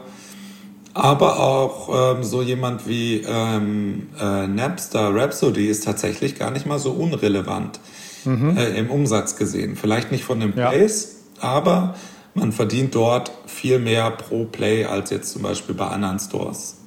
[0.93, 6.79] Aber auch ähm, so jemand wie ähm, äh, Napster Rhapsody ist tatsächlich gar nicht mal
[6.79, 7.79] so unrelevant
[8.25, 8.57] mhm.
[8.57, 9.77] äh, im Umsatz gesehen.
[9.77, 11.49] Vielleicht nicht von den Plays, ja.
[11.49, 11.95] aber
[12.33, 16.77] man verdient dort viel mehr pro Play als jetzt zum Beispiel bei anderen Stores.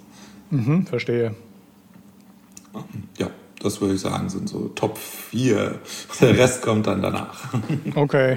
[0.51, 1.35] Mhm, verstehe.
[3.19, 5.79] Ja, das würde ich sagen, sind so Top 4.
[6.21, 7.55] Der Rest kommt dann danach.
[7.95, 8.37] Okay,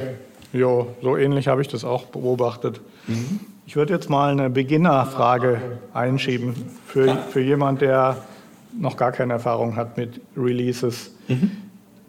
[0.53, 2.81] jo, so ähnlich habe ich das auch beobachtet.
[3.07, 3.39] Mhm.
[3.67, 5.59] Ich würde jetzt mal eine Beginnerfrage
[5.93, 8.15] einschieben für, für jemand, der
[8.71, 11.11] noch gar keine Erfahrung hat mit Releases.
[11.27, 11.51] Mhm.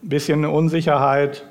[0.01, 1.44] Bisschen Unsicherheit.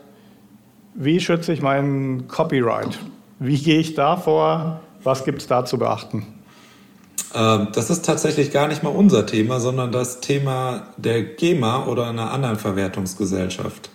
[0.93, 2.98] Wie schütze ich meinen Copyright?
[3.39, 4.80] Wie gehe ich da vor?
[5.04, 6.26] Was gibt es da zu beachten?
[7.36, 12.08] Ähm, das ist tatsächlich gar nicht mal unser Thema, sondern das Thema der GEMA oder
[12.08, 13.89] einer anderen Verwertungsgesellschaft.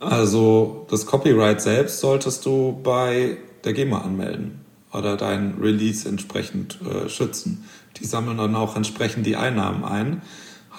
[0.00, 4.63] Also das Copyright selbst solltest du bei der GEMA anmelden
[4.94, 7.64] oder dein Release entsprechend äh, schützen.
[7.96, 10.22] Die sammeln dann auch entsprechend die Einnahmen ein.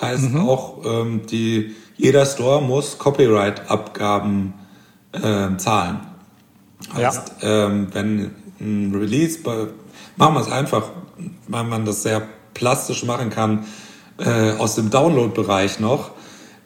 [0.01, 0.41] Heißt mhm.
[0.41, 4.53] auch, ähm, die, jeder Store muss Copyright-Abgaben
[5.11, 5.99] äh, zahlen.
[6.93, 7.67] Heißt, ja.
[7.67, 9.67] ähm, wenn ein Release, bei,
[10.17, 10.83] machen wir es einfach,
[11.47, 12.23] weil man das sehr
[12.53, 13.65] plastisch machen kann,
[14.17, 16.11] äh, aus dem Download-Bereich noch.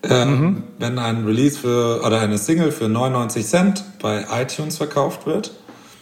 [0.02, 0.64] Äh, mhm.
[0.78, 5.52] Wenn ein Release für oder eine Single für 99 Cent bei iTunes verkauft wird,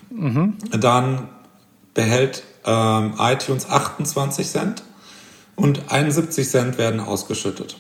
[0.10, 0.58] mhm.
[0.80, 1.30] dann
[1.98, 4.84] behält ähm, iTunes 28 Cent
[5.56, 7.78] und 71 Cent werden ausgeschüttet.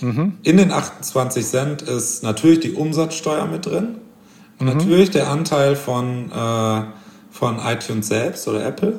[0.00, 0.38] Mhm.
[0.42, 3.98] In den 28 Cent ist natürlich die Umsatzsteuer mit drin,
[4.58, 4.66] mhm.
[4.66, 6.82] natürlich der Anteil von, äh,
[7.30, 8.98] von iTunes selbst oder Apple,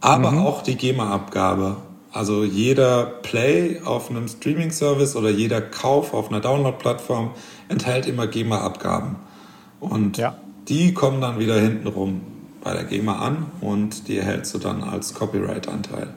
[0.00, 0.46] aber mhm.
[0.46, 1.76] auch die GEMA-Abgabe.
[2.12, 7.32] Also jeder Play auf einem Streaming-Service oder jeder Kauf auf einer Download-Plattform
[7.68, 9.16] enthält immer GEMA-Abgaben.
[9.80, 10.36] Und ja.
[10.68, 12.20] die kommen dann wieder hintenrum
[12.64, 16.08] bei der GEMA an und die erhältst du dann als Copyright-Anteil.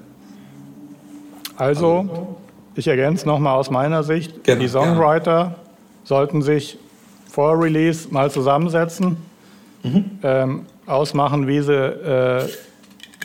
[1.57, 2.38] Also, also,
[2.75, 5.55] ich ergänze nochmal aus meiner Sicht, genau, die Songwriter ja.
[6.03, 6.77] sollten sich
[7.29, 9.17] vor Release mal zusammensetzen,
[9.83, 10.19] mhm.
[10.23, 12.47] ähm, ausmachen, wie sie äh,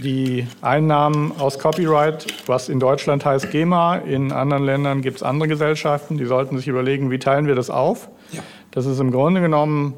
[0.02, 5.48] die Einnahmen aus Copyright, was in Deutschland heißt GEMA, in anderen Ländern gibt es andere
[5.48, 8.08] Gesellschaften, die sollten sich überlegen, wie teilen wir das auf.
[8.32, 8.42] Ja.
[8.70, 9.94] Das ist im Grunde genommen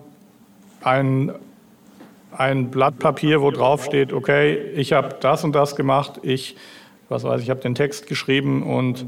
[0.83, 1.33] ein,
[2.39, 6.57] ein Blatt Papier, wo drauf steht, okay, ich habe das und das gemacht, ich,
[7.09, 9.07] was weiß ich, habe den Text geschrieben und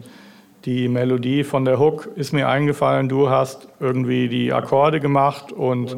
[0.64, 5.96] die Melodie von der Hook ist mir eingefallen, du hast irgendwie die Akkorde gemacht und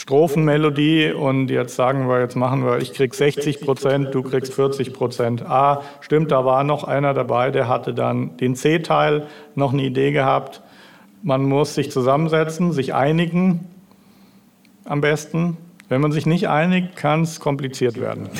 [0.00, 4.94] Strophenmelodie und jetzt sagen wir, jetzt machen wir, ich krieg 60 Prozent, du kriegst 40
[4.94, 5.42] Prozent.
[5.42, 10.10] Ah, stimmt, da war noch einer dabei, der hatte dann den C-Teil, noch eine Idee
[10.12, 10.62] gehabt.
[11.22, 13.68] Man muss sich zusammensetzen, sich einigen
[14.86, 15.58] am besten.
[15.90, 18.30] Wenn man sich nicht einigt, kann es kompliziert werden.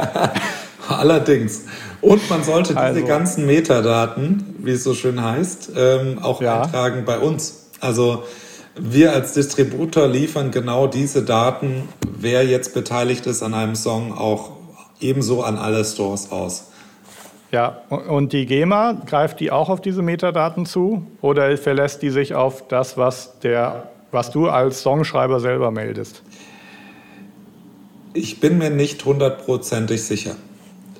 [0.88, 1.66] Allerdings.
[2.00, 6.62] Und man sollte diese also, ganzen Metadaten, wie es so schön heißt, ähm, auch ja.
[6.62, 7.70] eintragen bei uns.
[7.80, 8.24] Also
[8.74, 14.50] wir als Distributor liefern genau diese Daten, wer jetzt beteiligt ist an einem Song, auch
[14.98, 16.72] ebenso an alle Stores aus.
[17.52, 22.34] Ja, und die GEMA, greift die auch auf diese Metadaten zu oder verlässt die sich
[22.34, 26.24] auf das, was, der, was du als Songschreiber selber meldest?
[28.14, 30.36] Ich bin mir nicht hundertprozentig sicher.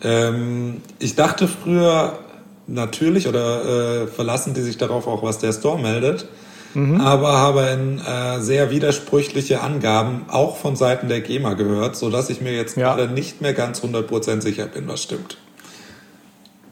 [0.03, 2.19] Ähm, ich dachte früher
[2.67, 6.27] natürlich oder äh, verlassen die sich darauf auch, was der Store meldet
[6.75, 7.01] mhm.
[7.01, 12.41] aber habe in, äh, sehr widersprüchliche Angaben auch von Seiten der GEMA gehört, sodass ich
[12.41, 12.95] mir jetzt ja.
[12.95, 15.39] gerade nicht mehr ganz 100% sicher bin, was stimmt.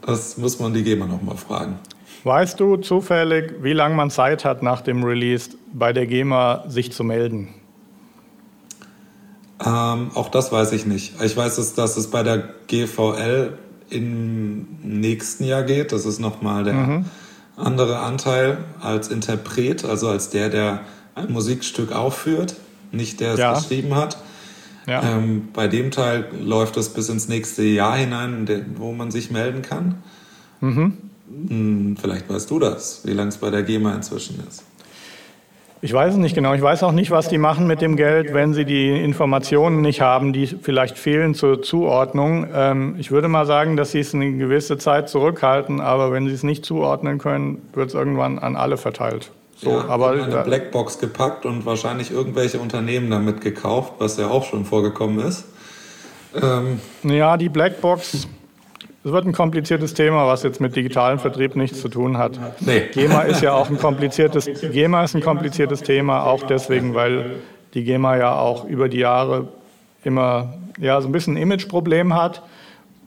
[0.05, 1.79] Das muss man die GEMA nochmal fragen.
[2.23, 6.91] Weißt du zufällig, wie lange man Zeit hat nach dem Release bei der GEMA sich
[6.91, 7.49] zu melden?
[9.71, 11.21] Ähm, auch das weiß ich nicht.
[11.21, 13.57] Ich weiß, dass, dass es bei der GVL
[13.89, 15.91] im nächsten Jahr geht.
[15.91, 17.05] Das ist nochmal der mhm
[17.61, 20.81] andere Anteil als Interpret, also als der, der
[21.15, 22.55] ein Musikstück aufführt,
[22.91, 23.53] nicht der es ja.
[23.53, 24.17] geschrieben hat.
[24.87, 25.03] Ja.
[25.03, 29.61] Ähm, bei dem Teil läuft es bis ins nächste Jahr hinein, wo man sich melden
[29.61, 29.95] kann.
[30.59, 30.97] Mhm.
[31.47, 34.63] Hm, vielleicht weißt du das, wie lange es bei der GEMA inzwischen ist.
[35.83, 36.53] Ich weiß es nicht genau.
[36.53, 39.99] Ich weiß auch nicht, was die machen mit dem Geld, wenn sie die Informationen nicht
[39.99, 42.45] haben, die vielleicht fehlen zur Zuordnung.
[42.53, 46.35] Ähm, ich würde mal sagen, dass sie es eine gewisse Zeit zurückhalten, aber wenn sie
[46.35, 49.31] es nicht zuordnen können, wird es irgendwann an alle verteilt.
[49.57, 54.29] So, ja, aber in eine Blackbox gepackt und wahrscheinlich irgendwelche Unternehmen damit gekauft, was ja
[54.29, 55.45] auch schon vorgekommen ist.
[56.39, 58.27] Ähm, ja, die Blackbox
[59.03, 62.39] es wird ein kompliziertes Thema, was jetzt mit digitalen Vertrieb nichts zu tun hat.
[62.59, 62.83] Nee.
[62.93, 67.37] GEMA ist ja auch ein kompliziertes, GEMA ist ein kompliziertes Thema, auch deswegen, weil
[67.73, 69.47] die GEMA ja auch über die Jahre
[70.03, 72.43] immer ja, so ein bisschen ein Imageproblem hat.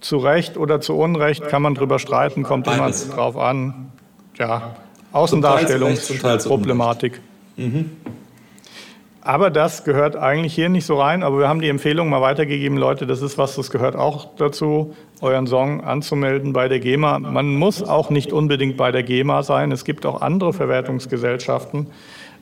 [0.00, 3.92] Zu Recht oder zu Unrecht kann man drüber streiten, kommt immer drauf an.
[4.37, 4.74] Ja,
[5.12, 7.20] Außendarstellungsproblematik.
[7.57, 7.92] Mhm.
[9.26, 11.22] Aber das gehört eigentlich hier nicht so rein.
[11.22, 14.94] Aber wir haben die Empfehlung mal weitergegeben, Leute, das ist was, das gehört auch dazu,
[15.22, 17.18] euren Song anzumelden bei der GEMA.
[17.18, 19.72] Man muss auch nicht unbedingt bei der GEMA sein.
[19.72, 21.87] Es gibt auch andere Verwertungsgesellschaften.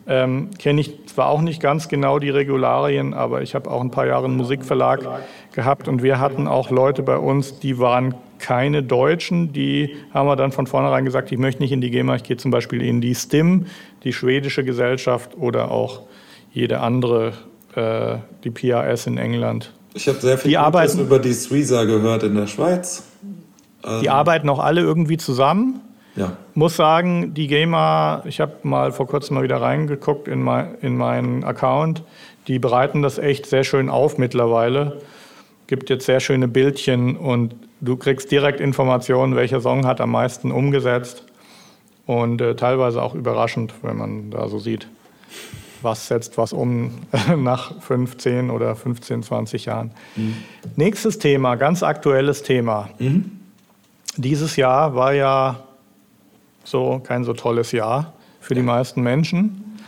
[0.09, 3.93] Ähm, Kenne ich zwar auch nicht ganz genau die Regularien, aber ich habe auch ein
[3.93, 5.09] paar Jahre einen Musikverlag
[5.53, 10.35] gehabt und wir hatten auch Leute bei uns, die waren keine Deutschen, die haben wir
[10.35, 13.01] dann von vornherein gesagt, ich möchte nicht in die GEMA, ich gehe zum Beispiel in
[13.01, 13.67] die STIM,
[14.03, 16.01] die schwedische Gesellschaft oder auch
[16.53, 17.33] jede andere,
[17.75, 19.73] äh, die PAS in England.
[19.95, 23.05] Ich habe sehr viel die arbeiten, über die Suiza gehört in der Schweiz.
[23.85, 25.81] Die ähm, arbeiten auch alle irgendwie zusammen.
[26.15, 26.37] Ja.
[26.55, 30.97] Muss sagen, die Gamer, ich habe mal vor kurzem mal wieder reingeguckt in, mein, in
[30.97, 32.03] meinen Account,
[32.49, 35.01] die bereiten das echt sehr schön auf mittlerweile.
[35.69, 40.53] Gibt jetzt sehr schöne Bildchen und du kriegst direkt Informationen, welcher Song hat am meisten
[40.53, 41.25] umgesetzt.
[42.05, 44.89] Und äh, teilweise auch überraschend, wenn man da so sieht
[45.83, 46.93] was setzt was um
[47.37, 49.91] nach 15 oder 15, 20 Jahren.
[50.17, 50.37] Mhm.
[50.77, 52.89] Nächstes Thema, ganz aktuelles Thema.
[52.99, 53.39] Mhm.
[54.17, 55.61] Dieses Jahr war ja
[56.65, 59.79] so kein so tolles Jahr für die meisten Menschen.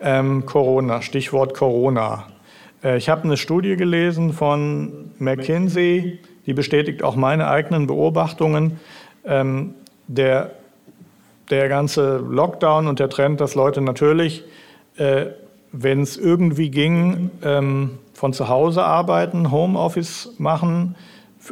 [0.00, 2.26] Ähm, Corona, Stichwort Corona.
[2.82, 8.80] Äh, ich habe eine Studie gelesen von McKinsey, die bestätigt auch meine eigenen Beobachtungen.
[9.24, 9.74] Ähm,
[10.06, 10.50] der,
[11.50, 14.44] der ganze Lockdown und der Trend, dass Leute natürlich
[14.96, 15.26] äh,
[15.72, 20.94] wenn es irgendwie ging, ähm, von zu Hause arbeiten, Homeoffice machen,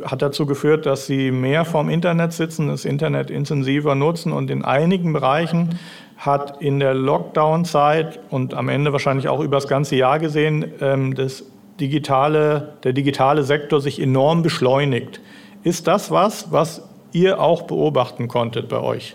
[0.05, 4.64] hat dazu geführt, dass sie mehr vorm Internet sitzen, das Internet intensiver nutzen und in
[4.64, 5.78] einigen Bereichen
[6.16, 11.14] hat in der Lockdown-Zeit und am Ende wahrscheinlich auch über das ganze Jahr gesehen, ähm,
[11.14, 11.45] das
[11.80, 15.20] digitale, der digitale Sektor sich enorm beschleunigt.
[15.64, 16.82] Ist das was, was
[17.12, 19.14] ihr auch beobachten konntet bei euch?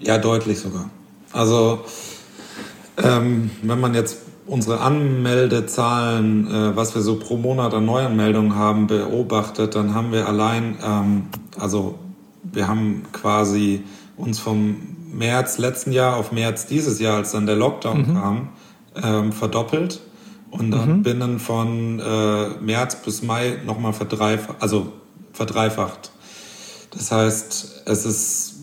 [0.00, 0.90] Ja, deutlich sogar.
[1.32, 1.80] Also
[3.02, 8.86] ähm, wenn man jetzt unsere Anmeldezahlen, äh, was wir so pro Monat an Neuanmeldungen haben,
[8.86, 11.22] beobachtet, dann haben wir allein, ähm,
[11.58, 11.98] also
[12.42, 13.82] wir haben quasi
[14.16, 14.76] uns vom
[15.12, 18.14] März letzten Jahr auf März dieses Jahr, als dann der Lockdown mhm.
[18.14, 18.48] kam,
[19.02, 20.00] ähm, verdoppelt
[20.50, 21.02] und dann mhm.
[21.02, 24.92] binnen von äh, März bis Mai nochmal verdreifacht, also
[25.32, 26.10] verdreifacht.
[26.90, 28.53] Das heißt, es ist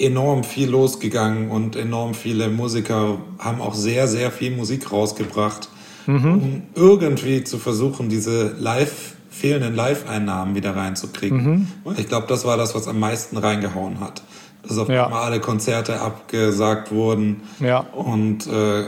[0.00, 5.68] enorm viel losgegangen und enorm viele Musiker haben auch sehr, sehr viel Musik rausgebracht,
[6.06, 6.32] mhm.
[6.32, 11.42] um irgendwie zu versuchen, diese live fehlenden Live-Einnahmen wieder reinzukriegen.
[11.42, 11.66] Mhm.
[11.84, 14.22] Und ich glaube, das war das, was am meisten reingehauen hat.
[14.66, 15.06] Dass auf ja.
[15.06, 17.78] einmal alle Konzerte abgesagt wurden ja.
[17.78, 18.84] und äh,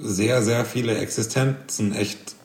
[0.00, 2.36] sehr, sehr viele Existenzen echt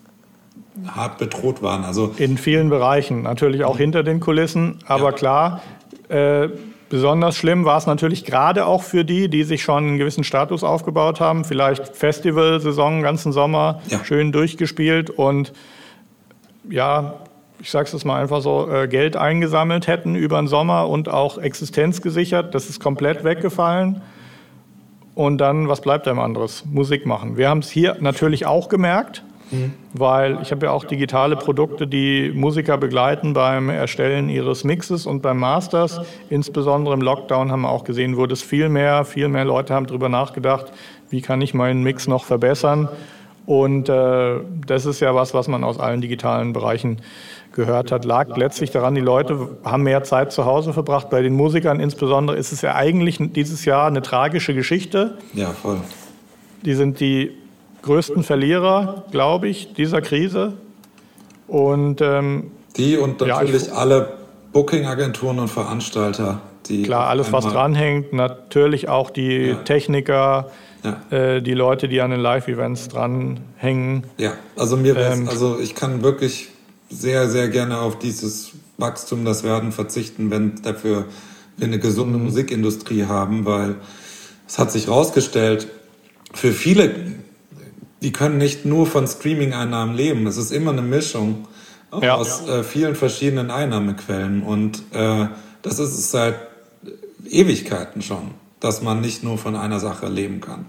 [0.87, 1.83] hart bedroht waren.
[1.83, 5.11] Also in vielen Bereichen, natürlich auch hinter den Kulissen, aber ja.
[5.11, 5.61] klar,
[6.09, 6.49] äh,
[6.91, 10.61] Besonders schlimm war es natürlich gerade auch für die, die sich schon einen gewissen Status
[10.61, 14.03] aufgebaut haben, vielleicht Festivalsaison, ganzen Sommer, ja.
[14.03, 15.53] schön durchgespielt und
[16.69, 17.13] ja,
[17.61, 21.37] ich sage es mal einfach so, äh, Geld eingesammelt hätten über den Sommer und auch
[21.37, 22.53] Existenz gesichert.
[22.53, 24.01] Das ist komplett weggefallen.
[25.15, 26.65] Und dann, was bleibt einem anderes?
[26.65, 27.37] Musik machen.
[27.37, 29.23] Wir haben es hier natürlich auch gemerkt.
[29.51, 29.73] Mhm.
[29.93, 35.21] Weil ich habe ja auch digitale Produkte, die Musiker begleiten beim Erstellen ihres Mixes und
[35.21, 36.01] beim Masters.
[36.29, 39.87] Insbesondere im Lockdown haben wir auch gesehen, wurde es viel mehr, viel mehr Leute haben
[39.87, 40.71] darüber nachgedacht,
[41.09, 42.89] wie kann ich meinen Mix noch verbessern.
[43.45, 44.35] Und äh,
[44.65, 46.97] das ist ja was, was man aus allen digitalen Bereichen
[47.53, 51.09] gehört hat, lag letztlich daran, die Leute haben mehr Zeit zu Hause verbracht.
[51.09, 55.17] Bei den Musikern insbesondere ist es ja eigentlich dieses Jahr eine tragische Geschichte.
[55.33, 55.81] Ja, voll.
[56.63, 57.31] Die sind die
[57.81, 60.53] größten Verlierer, glaube ich, dieser Krise.
[61.47, 64.13] Und ähm, die und natürlich ja, alle
[64.53, 69.55] Booking-Agenturen und Veranstalter, die klar alles was dranhängt, natürlich auch die ja.
[69.55, 70.51] Techniker,
[70.83, 71.01] ja.
[71.15, 74.03] Äh, die Leute, die an den Live-Events dranhängen.
[74.17, 76.49] Ja, also mir ähm, also ich kann wirklich
[76.89, 81.05] sehr sehr gerne auf dieses Wachstum, das werden verzichten, wenn dafür
[81.57, 82.25] wir eine gesunde mhm.
[82.25, 83.75] Musikindustrie haben, weil
[84.47, 85.67] es hat sich herausgestellt,
[86.33, 86.93] für viele
[88.01, 90.25] die können nicht nur von Streaming-Einnahmen leben.
[90.27, 91.47] Es ist immer eine Mischung
[92.01, 92.15] ja.
[92.15, 94.43] aus äh, vielen verschiedenen Einnahmequellen.
[94.43, 95.27] Und äh,
[95.61, 96.35] das ist es seit
[97.29, 100.65] Ewigkeiten schon, dass man nicht nur von einer Sache leben kann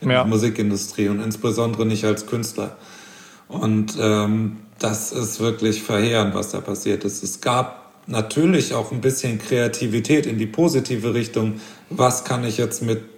[0.00, 0.16] in ja.
[0.16, 2.76] der Musikindustrie und insbesondere nicht als Künstler.
[3.48, 7.22] Und ähm, das ist wirklich verheerend, was da passiert ist.
[7.22, 11.60] Es gab natürlich auch ein bisschen Kreativität in die positive Richtung.
[11.90, 13.15] Was kann ich jetzt mit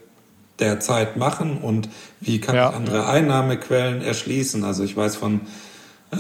[0.59, 1.89] der Zeit machen und
[2.21, 2.71] wie kann ja.
[2.71, 4.65] ich andere Einnahmequellen erschließen.
[4.65, 5.41] Also ich weiß von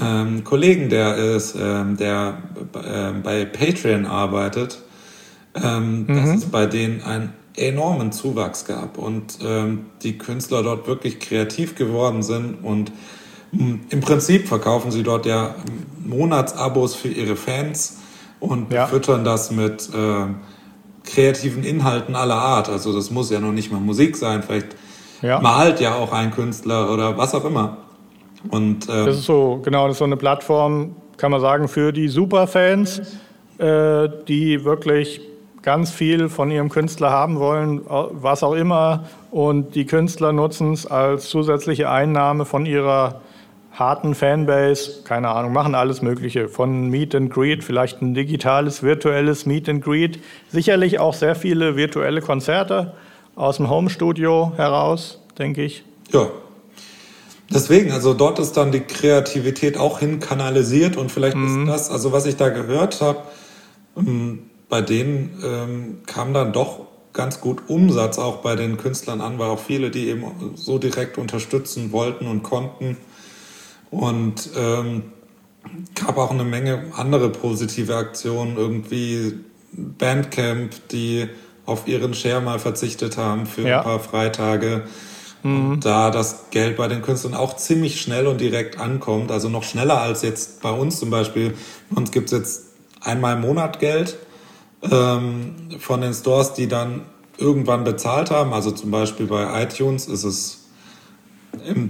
[0.01, 2.39] ähm, Kollegen, der ist, ähm, der
[2.74, 4.82] äh, bei Patreon arbeitet,
[5.55, 6.16] ähm, mhm.
[6.16, 11.74] dass es bei denen einen enormen Zuwachs gab und ähm, die Künstler dort wirklich kreativ
[11.74, 12.93] geworden sind und
[13.51, 15.55] hm, im Prinzip verkaufen sie dort ja
[16.05, 17.99] Monatsabos für ihre Fans
[18.41, 18.86] und ja.
[18.86, 20.26] füttern das mit äh,
[21.09, 22.68] kreativen Inhalten aller Art.
[22.68, 24.76] Also das muss ja noch nicht mal Musik sein, vielleicht
[25.22, 25.40] ja.
[25.40, 27.78] malt ja auch ein Künstler oder was auch immer.
[28.50, 31.92] Und, ähm, das ist so, genau, das ist so eine Plattform, kann man sagen, für
[31.92, 33.00] die Superfans,
[33.59, 35.20] äh, die wirklich
[35.62, 39.04] ganz viel von ihrem Künstler haben wollen, was auch immer.
[39.30, 43.20] Und die Künstler nutzen es als zusätzliche Einnahme von ihrer
[43.79, 46.49] harten Fanbase, keine Ahnung, machen alles Mögliche.
[46.49, 50.20] Von Meet and Greet, vielleicht ein digitales, virtuelles Meet and Greet.
[50.51, 52.95] Sicherlich auch sehr viele virtuelle Konzerte
[53.37, 55.85] aus dem Homestudio heraus, denke ich.
[56.12, 56.29] Ja.
[57.51, 61.62] Deswegen, also dort ist dann die Kreativität auch hin kanalisiert und vielleicht mhm.
[61.62, 63.20] ist das, also was ich da gehört habe,
[63.97, 66.81] ähm, bei denen ähm, kam dann doch
[67.14, 70.24] ganz gut Umsatz auch bei den Künstlern an, weil auch viele, die eben
[70.57, 72.99] so direkt unterstützen wollten und konnten,
[73.91, 75.05] und ähm,
[75.95, 79.34] gab auch eine Menge andere positive Aktionen, irgendwie
[79.72, 81.28] Bandcamp, die
[81.66, 83.78] auf ihren Share mal verzichtet haben für ja.
[83.78, 84.84] ein paar Freitage.
[85.43, 85.70] Mhm.
[85.72, 89.64] Und da das Geld bei den Künstlern auch ziemlich schnell und direkt ankommt, also noch
[89.64, 91.55] schneller als jetzt bei uns zum Beispiel.
[91.91, 92.62] Bei uns gibt es jetzt
[93.01, 94.16] einmal im Monat Geld
[94.91, 97.03] ähm, von den Stores, die dann
[97.36, 98.53] irgendwann bezahlt haben.
[98.53, 100.57] Also zum Beispiel bei iTunes ist es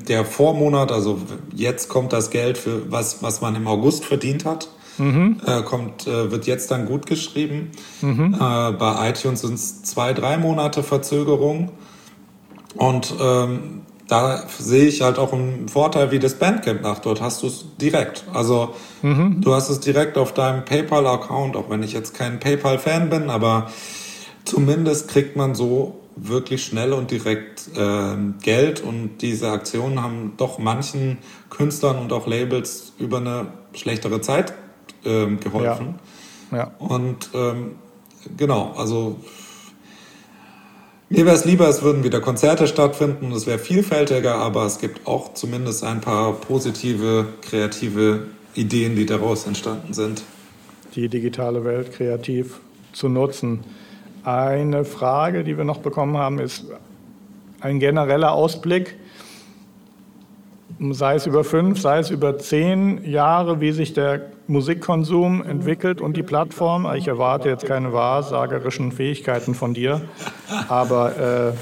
[0.08, 1.18] der Vormonat, also
[1.54, 4.68] jetzt kommt das Geld für was, was man im August verdient hat.
[4.98, 5.40] mhm.
[5.46, 7.70] äh, kommt, äh, wird jetzt dann gut geschrieben.
[8.00, 8.34] Mhm.
[8.34, 11.70] Äh, bei iTunes sind es zwei, drei Monate Verzögerung.
[12.76, 16.98] Und ähm, da sehe ich halt auch einen Vorteil wie das Bandcamp nach.
[16.98, 18.24] Dort hast du es direkt.
[18.32, 19.40] Also mhm.
[19.40, 23.70] du hast es direkt auf deinem PayPal-Account, auch wenn ich jetzt kein PayPal-Fan bin, aber
[24.44, 30.58] zumindest kriegt man so wirklich schnell und direkt äh, Geld und diese Aktionen haben doch
[30.58, 31.18] manchen
[31.50, 34.54] Künstlern und auch Labels über eine schlechtere Zeit
[35.04, 35.96] äh, geholfen.
[36.50, 36.56] Ja.
[36.56, 36.72] ja.
[36.78, 37.72] Und ähm,
[38.36, 39.18] genau, also
[41.10, 45.06] mir wäre es lieber, es würden wieder Konzerte stattfinden, es wäre vielfältiger, aber es gibt
[45.06, 50.22] auch zumindest ein paar positive, kreative Ideen, die daraus entstanden sind.
[50.94, 52.60] Die digitale Welt kreativ
[52.92, 53.60] zu nutzen.
[54.28, 56.66] Eine Frage, die wir noch bekommen haben, ist
[57.62, 58.96] ein genereller Ausblick,
[60.90, 66.14] sei es über fünf, sei es über zehn Jahre, wie sich der Musikkonsum entwickelt und
[66.14, 66.86] die Plattform.
[66.94, 70.02] Ich erwarte jetzt keine wahrsagerischen Fähigkeiten von dir,
[70.68, 71.54] aber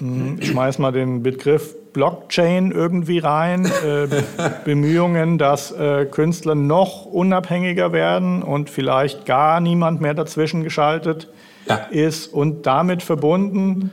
[0.00, 4.06] hm, schmeiß mal den Begriff Blockchain irgendwie rein, äh,
[4.64, 11.28] Bemühungen, dass äh, Künstler noch unabhängiger werden und vielleicht gar niemand mehr dazwischen geschaltet
[11.66, 11.76] ja.
[11.90, 12.32] ist.
[12.32, 13.90] Und damit verbunden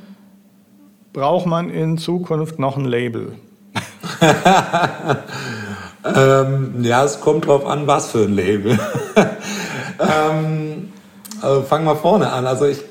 [1.14, 3.34] braucht man in Zukunft noch ein Label.
[6.16, 8.80] ähm, ja, es kommt drauf an, was für ein Label.
[10.00, 10.92] ähm,
[11.42, 12.46] also fangen wir vorne an.
[12.46, 12.84] Also ich,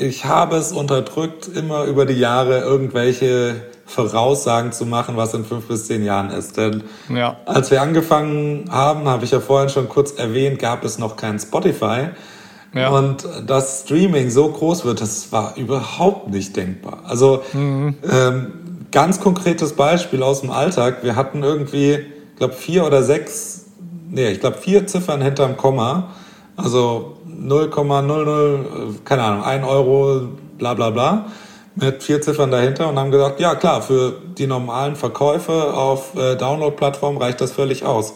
[0.00, 5.66] ich habe es unterdrückt, immer über die Jahre irgendwelche Voraussagen zu machen, was in fünf
[5.66, 6.56] bis zehn Jahren ist.
[6.56, 6.84] Denn
[7.14, 7.36] ja.
[7.44, 11.38] als wir angefangen haben, habe ich ja vorhin schon kurz erwähnt, gab es noch kein
[11.38, 12.08] Spotify.
[12.72, 12.90] Ja.
[12.90, 17.02] Und dass Streaming so groß wird, das war überhaupt nicht denkbar.
[17.04, 17.96] Also mhm.
[18.10, 18.52] ähm,
[18.92, 21.02] ganz konkretes Beispiel aus dem Alltag.
[21.02, 23.66] Wir hatten irgendwie, ich glaube, vier oder sechs,
[24.08, 26.10] nee, ich glaube, vier Ziffern hinterm Komma.
[26.56, 30.28] Also 0,00, keine Ahnung, 1 Euro,
[30.58, 31.26] bla bla bla
[31.76, 36.36] mit vier Ziffern dahinter und haben gesagt, ja klar, für die normalen Verkäufe auf äh,
[36.36, 38.14] Download-Plattformen reicht das völlig aus.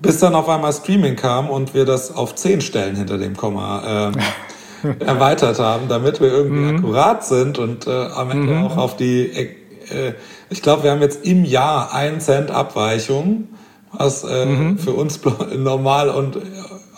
[0.00, 4.12] Bis dann auf einmal Streaming kam und wir das auf zehn Stellen hinter dem Komma
[4.82, 6.76] äh, erweitert haben, damit wir irgendwie mhm.
[6.76, 8.66] akkurat sind und äh, am Ende mhm.
[8.66, 10.12] auch auf die, äh,
[10.50, 13.48] ich glaube, wir haben jetzt im Jahr einen Cent Abweichung,
[13.92, 14.78] was äh, mhm.
[14.78, 15.18] für uns
[15.56, 16.38] normal und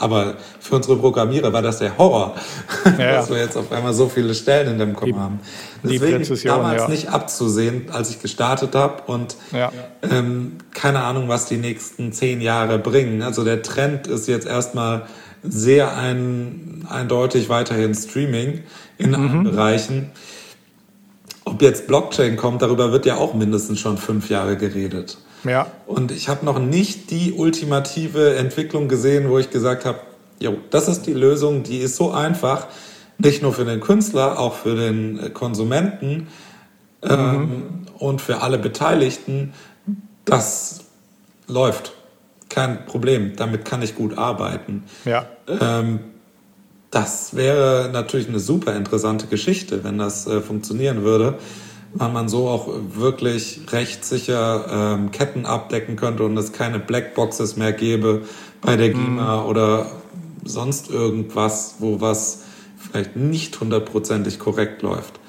[0.00, 2.34] aber für unsere Programmierer war das der Horror,
[2.98, 5.40] ja, dass wir jetzt auf einmal so viele Stellen in dem Kopf haben.
[5.84, 6.88] Deswegen damals ja.
[6.88, 9.70] nicht abzusehen, als ich gestartet habe und ja.
[10.10, 13.22] ähm, keine Ahnung, was die nächsten zehn Jahre bringen.
[13.22, 15.02] Also der Trend ist jetzt erstmal
[15.42, 18.62] sehr ein, eindeutig weiterhin Streaming
[18.96, 19.14] in mhm.
[19.16, 20.10] allen Bereichen.
[21.44, 25.18] Ob jetzt Blockchain kommt, darüber wird ja auch mindestens schon fünf Jahre geredet.
[25.44, 25.70] Ja.
[25.86, 30.00] Und ich habe noch nicht die ultimative Entwicklung gesehen, wo ich gesagt habe,
[30.38, 32.66] jo, das ist die Lösung, die ist so einfach,
[33.18, 36.28] nicht nur für den Künstler, auch für den äh, Konsumenten
[37.02, 37.62] ähm, mhm.
[37.98, 39.52] und für alle Beteiligten.
[40.24, 40.80] Das
[41.46, 41.92] läuft.
[42.48, 43.36] Kein Problem.
[43.36, 44.84] Damit kann ich gut arbeiten.
[45.04, 45.26] Ja.
[45.46, 46.00] Ähm,
[46.90, 51.38] das wäre natürlich eine super interessante Geschichte, wenn das äh, funktionieren würde
[51.92, 57.72] weil man so auch wirklich rechtssicher ähm, Ketten abdecken könnte und es keine Blackboxes mehr
[57.72, 58.22] gäbe
[58.60, 59.48] bei der GEMA mhm.
[59.48, 59.86] oder
[60.44, 62.44] sonst irgendwas, wo was
[62.76, 65.20] vielleicht nicht hundertprozentig korrekt läuft.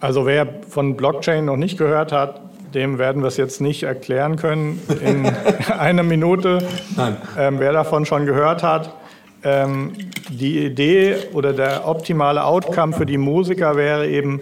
[0.00, 2.40] Also wer von Blockchain noch nicht gehört hat,
[2.74, 5.26] dem werden wir es jetzt nicht erklären können in
[5.78, 6.58] einer Minute.
[6.96, 7.16] Nein.
[7.38, 8.94] Ähm, wer davon schon gehört hat,
[9.42, 9.92] ähm,
[10.30, 14.40] die Idee oder der optimale Outcome für die Musiker wäre eben,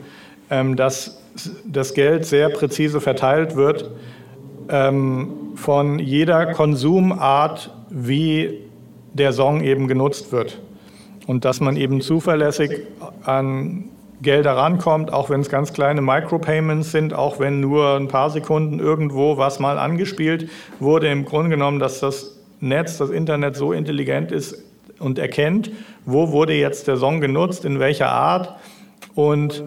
[0.48, 1.20] dass
[1.64, 3.90] das Geld sehr präzise verteilt wird
[4.68, 8.60] ähm, von jeder Konsumart, wie
[9.12, 10.60] der Song eben genutzt wird.
[11.26, 12.82] Und dass man eben zuverlässig
[13.24, 13.86] an
[14.22, 18.78] Gelder rankommt, auch wenn es ganz kleine Micropayments sind, auch wenn nur ein paar Sekunden
[18.78, 20.48] irgendwo was mal angespielt
[20.80, 21.08] wurde.
[21.08, 24.64] Im Grunde genommen, dass das Netz, das Internet so intelligent ist
[24.98, 25.70] und erkennt,
[26.06, 28.56] wo wurde jetzt der Song genutzt, in welcher Art
[29.14, 29.64] und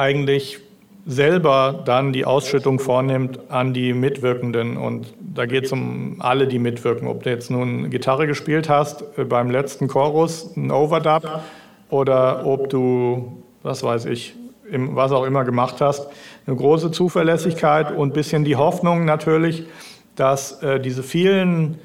[0.00, 0.58] eigentlich
[1.06, 4.76] selber dann die Ausschüttung vornimmt an die Mitwirkenden.
[4.76, 7.06] Und da geht es um alle, die mitwirken.
[7.08, 11.42] Ob du jetzt nun Gitarre gespielt hast äh, beim letzten Chorus, ein Overdub,
[11.90, 14.34] oder ob du, was weiß ich,
[14.70, 16.08] was auch immer gemacht hast.
[16.46, 19.64] Eine große Zuverlässigkeit und ein bisschen die Hoffnung natürlich,
[20.14, 21.78] dass äh, diese vielen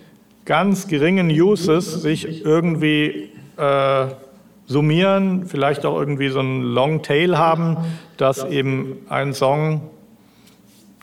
[0.46, 4.08] ganz geringen Uses sich irgendwie äh,
[4.68, 7.78] summieren, vielleicht auch irgendwie so einen Long Tail haben,
[8.18, 9.82] dass eben ein Song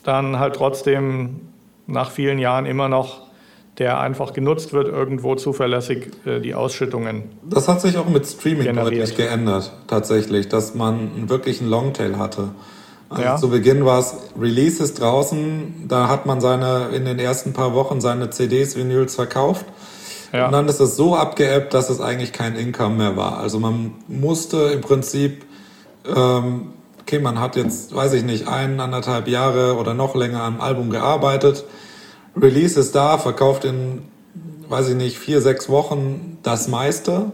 [0.03, 1.41] dann halt trotzdem
[1.87, 3.23] nach vielen Jahren immer noch
[3.79, 7.23] der einfach genutzt wird, irgendwo zuverlässig äh, die Ausschüttungen.
[7.43, 9.01] Das hat sich auch mit Streaming generiert.
[9.01, 12.49] deutlich geändert, tatsächlich, dass man wirklich einen Longtail hatte.
[13.09, 13.35] Also ja.
[13.37, 18.01] zu Beginn war es Releases draußen, da hat man seine in den ersten paar Wochen
[18.01, 19.65] seine CDs, Vinyls verkauft.
[20.33, 20.47] Ja.
[20.47, 23.37] Und dann ist es so abgeebbt, dass es eigentlich kein Income mehr war.
[23.37, 25.45] Also man musste im Prinzip,
[26.13, 30.59] ähm, okay, man hat jetzt, weiß ich nicht, ein, anderthalb Jahre oder noch länger am
[30.59, 31.63] Album gearbeitet.
[32.35, 34.01] Release ist da, verkauft in,
[34.67, 37.31] weiß ich nicht, vier, sechs Wochen das meiste.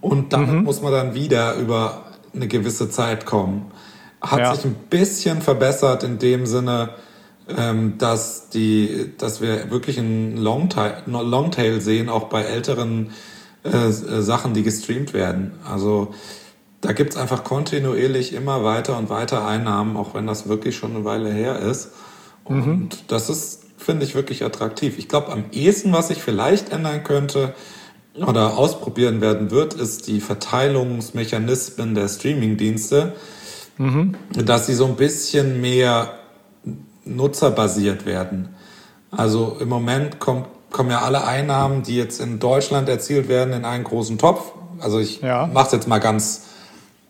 [0.00, 0.62] Und damit mhm.
[0.62, 3.72] muss man dann wieder über eine gewisse Zeit kommen
[4.20, 4.54] hat ja.
[4.54, 6.90] sich ein bisschen verbessert in dem Sinne,
[7.56, 13.10] ähm, dass, die, dass wir wirklich einen Longtail, Longtail sehen, auch bei älteren
[13.64, 15.52] äh, Sachen, die gestreamt werden.
[15.68, 16.14] Also
[16.80, 21.04] da gibt's einfach kontinuierlich immer weiter und weiter Einnahmen, auch wenn das wirklich schon eine
[21.04, 21.90] Weile her ist.
[22.44, 22.88] Und mhm.
[23.08, 24.98] das ist, finde ich, wirklich attraktiv.
[24.98, 27.54] Ich glaube, am ehesten, was sich vielleicht ändern könnte
[28.14, 32.96] oder ausprobieren werden wird, ist die Verteilungsmechanismen der Streamingdienste.
[32.96, 33.38] dienste
[33.78, 34.16] mhm.
[34.44, 36.12] dass sie so ein bisschen mehr
[37.08, 38.54] nutzerbasiert werden.
[39.10, 43.64] Also im Moment kommt, kommen ja alle Einnahmen, die jetzt in Deutschland erzielt werden, in
[43.64, 44.52] einen großen Topf.
[44.80, 45.48] Also ich ja.
[45.52, 46.42] mache es jetzt mal ganz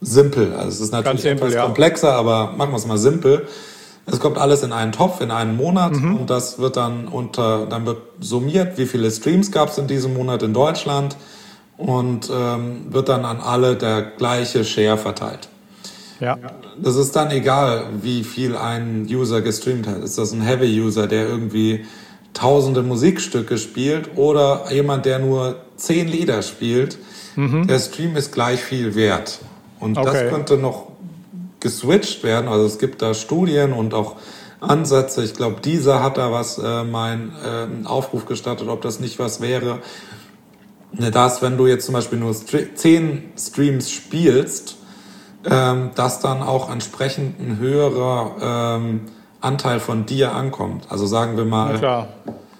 [0.00, 0.54] simpel.
[0.54, 1.64] Also es ist natürlich simpel, etwas ja.
[1.64, 3.46] komplexer, aber machen wir es mal simpel.
[4.10, 6.16] Es kommt alles in einen Topf, in einen Monat mhm.
[6.16, 10.14] und das wird dann unter, dann wird summiert, wie viele Streams gab es in diesem
[10.14, 11.16] Monat in Deutschland
[11.76, 15.48] und ähm, wird dann an alle der gleiche Share verteilt.
[16.20, 16.38] Ja.
[16.76, 20.02] Das ist dann egal, wie viel ein User gestreamt hat.
[20.02, 21.84] Ist das ein Heavy-User, der irgendwie
[22.34, 26.98] tausende Musikstücke spielt oder jemand, der nur zehn Lieder spielt?
[27.36, 27.66] Mhm.
[27.66, 29.38] Der Stream ist gleich viel wert.
[29.80, 30.10] Und okay.
[30.10, 30.88] das könnte noch
[31.60, 32.48] geswitcht werden.
[32.48, 34.16] Also es gibt da Studien und auch
[34.60, 35.24] Ansätze.
[35.24, 39.40] Ich glaube, dieser hat da was, äh, mein äh, Aufruf gestattet, ob das nicht was
[39.40, 39.78] wäre.
[40.92, 44.77] Dass, wenn du jetzt zum Beispiel nur zehn Streams spielst,
[45.50, 49.00] ähm, dass dann auch entsprechend ein höherer ähm,
[49.40, 50.86] Anteil von dir ankommt.
[50.88, 51.72] Also sagen wir mal.
[51.72, 52.08] Na klar,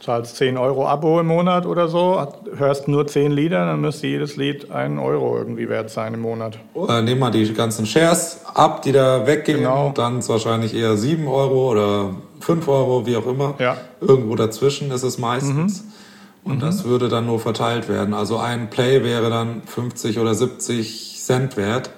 [0.00, 2.26] zahlst 10 Euro Abo im Monat oder so,
[2.56, 6.58] hörst nur 10 Lieder, dann müsste jedes Lied einen Euro irgendwie wert sein im Monat.
[6.74, 9.92] Oder nehmen wir die ganzen Shares ab, die da weggehen, genau.
[9.94, 12.10] dann ist wahrscheinlich eher 7 Euro oder
[12.40, 13.54] 5 Euro, wie auch immer.
[13.58, 13.76] Ja.
[14.00, 15.82] Irgendwo dazwischen ist es meistens.
[15.82, 15.92] Mhm.
[16.44, 16.60] Und mhm.
[16.60, 18.14] das würde dann nur verteilt werden.
[18.14, 21.90] Also ein Play wäre dann 50 oder 70 Cent wert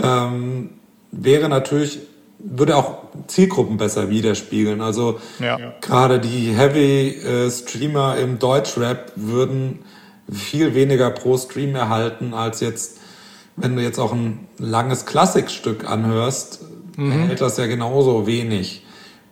[0.00, 0.70] ähm,
[1.10, 2.00] wäre natürlich,
[2.38, 4.80] würde auch Zielgruppen besser widerspiegeln.
[4.80, 5.58] Also ja.
[5.80, 9.80] gerade die Heavy-Streamer im Deutschrap würden
[10.30, 12.98] viel weniger pro Stream erhalten als jetzt,
[13.56, 16.60] wenn du jetzt auch ein langes Klassikstück anhörst,
[16.96, 17.12] mhm.
[17.12, 18.84] erhält das ja genauso wenig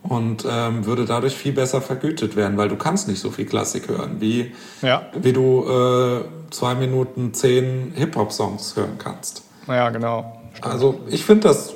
[0.03, 3.87] und ähm, würde dadurch viel besser vergütet werden, weil du kannst nicht so viel Klassik
[3.87, 4.51] hören, wie,
[4.81, 5.07] ja.
[5.19, 9.43] wie du äh, zwei Minuten zehn Hip-Hop-Songs hören kannst.
[9.67, 10.40] Ja, genau.
[10.59, 11.75] Also ich finde das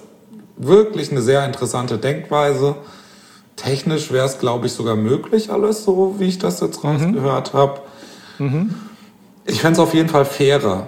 [0.57, 2.75] wirklich eine sehr interessante Denkweise.
[3.55, 6.89] Technisch wäre es, glaube ich, sogar möglich, alles so, wie ich das jetzt mhm.
[6.89, 7.81] rausgehört habe.
[8.37, 8.75] Mhm.
[9.45, 10.87] Ich fände es auf jeden Fall fairer.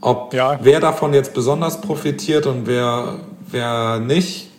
[0.00, 0.58] Ob ja.
[0.62, 3.16] wer davon jetzt besonders profitiert und wer,
[3.50, 4.50] wer nicht,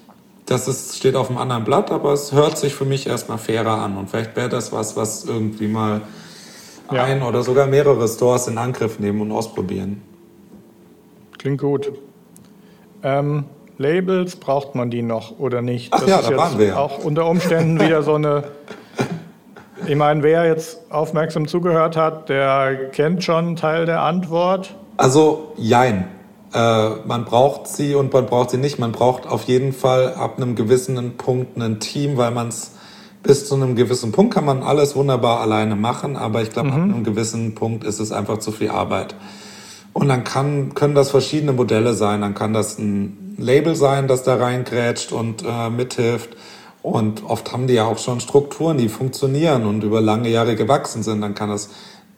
[0.46, 3.80] das ist, steht auf einem anderen Blatt, aber es hört sich für mich erstmal fairer
[3.82, 3.98] an.
[3.98, 6.02] Und vielleicht wäre das was, was irgendwie mal
[6.92, 7.04] ja.
[7.04, 10.02] ein oder sogar mehrere Stores in Angriff nehmen und ausprobieren.
[11.38, 11.92] Klingt gut.
[13.04, 13.46] Ähm,
[13.78, 15.92] Labels, braucht man die noch oder nicht?
[15.92, 16.80] Ach das ja, ist da waren wir.
[16.80, 18.44] Auch unter Umständen wieder so eine.
[19.88, 24.76] Ich meine, wer jetzt aufmerksam zugehört hat, der kennt schon einen Teil der Antwort.
[24.98, 26.08] Also, jein.
[26.54, 28.78] Äh, man braucht sie und man braucht sie nicht.
[28.78, 32.76] Man braucht auf jeden Fall ab einem gewissen Punkt ein Team, weil man es
[33.24, 36.76] bis zu einem gewissen Punkt kann man alles wunderbar alleine machen, aber ich glaube, mhm.
[36.76, 39.16] ab einem gewissen Punkt ist es einfach zu viel Arbeit.
[39.94, 42.22] Und dann kann, können das verschiedene Modelle sein.
[42.22, 46.30] Dann kann das ein Label sein, das da reingrätscht und äh, mithilft.
[46.82, 51.04] Und oft haben die ja auch schon Strukturen, die funktionieren und über lange Jahre gewachsen
[51.04, 51.22] sind.
[51.22, 51.70] Dann kann das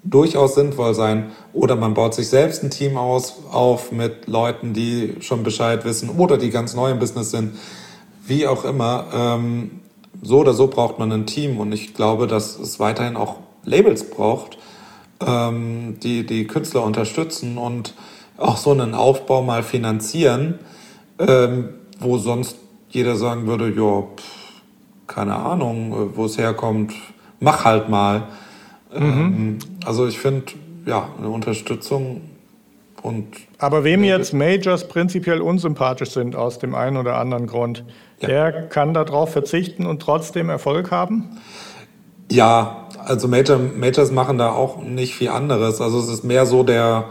[0.03, 1.31] durchaus sinnvoll sein.
[1.51, 6.09] Oder man baut sich selbst ein Team aus, auf mit Leuten, die schon Bescheid wissen
[6.09, 7.57] oder die ganz neu im Business sind.
[8.25, 9.05] Wie auch immer.
[9.13, 9.81] Ähm,
[10.21, 11.59] so oder so braucht man ein Team.
[11.59, 14.57] Und ich glaube, dass es weiterhin auch Labels braucht
[15.25, 17.93] ähm, die die Künstler unterstützen und
[18.37, 20.59] auch so einen Aufbau mal finanzieren,
[21.19, 21.69] ähm,
[21.99, 22.57] wo sonst
[22.89, 24.03] jeder sagen würde, ja,
[25.07, 26.93] keine Ahnung, äh, wo es herkommt,
[27.39, 28.23] mach halt mal.
[28.93, 28.99] Mhm.
[29.01, 30.53] Ähm, also ich finde,
[30.85, 32.21] ja, eine Unterstützung
[33.01, 33.27] und.
[33.57, 37.83] Aber wem jetzt Majors prinzipiell unsympathisch sind aus dem einen oder anderen Grund,
[38.19, 38.27] ja.
[38.27, 41.37] der kann darauf verzichten und trotzdem Erfolg haben?
[42.33, 45.81] Ja, also Major, Majors machen da auch nicht viel anderes.
[45.81, 47.05] Also es ist mehr so der,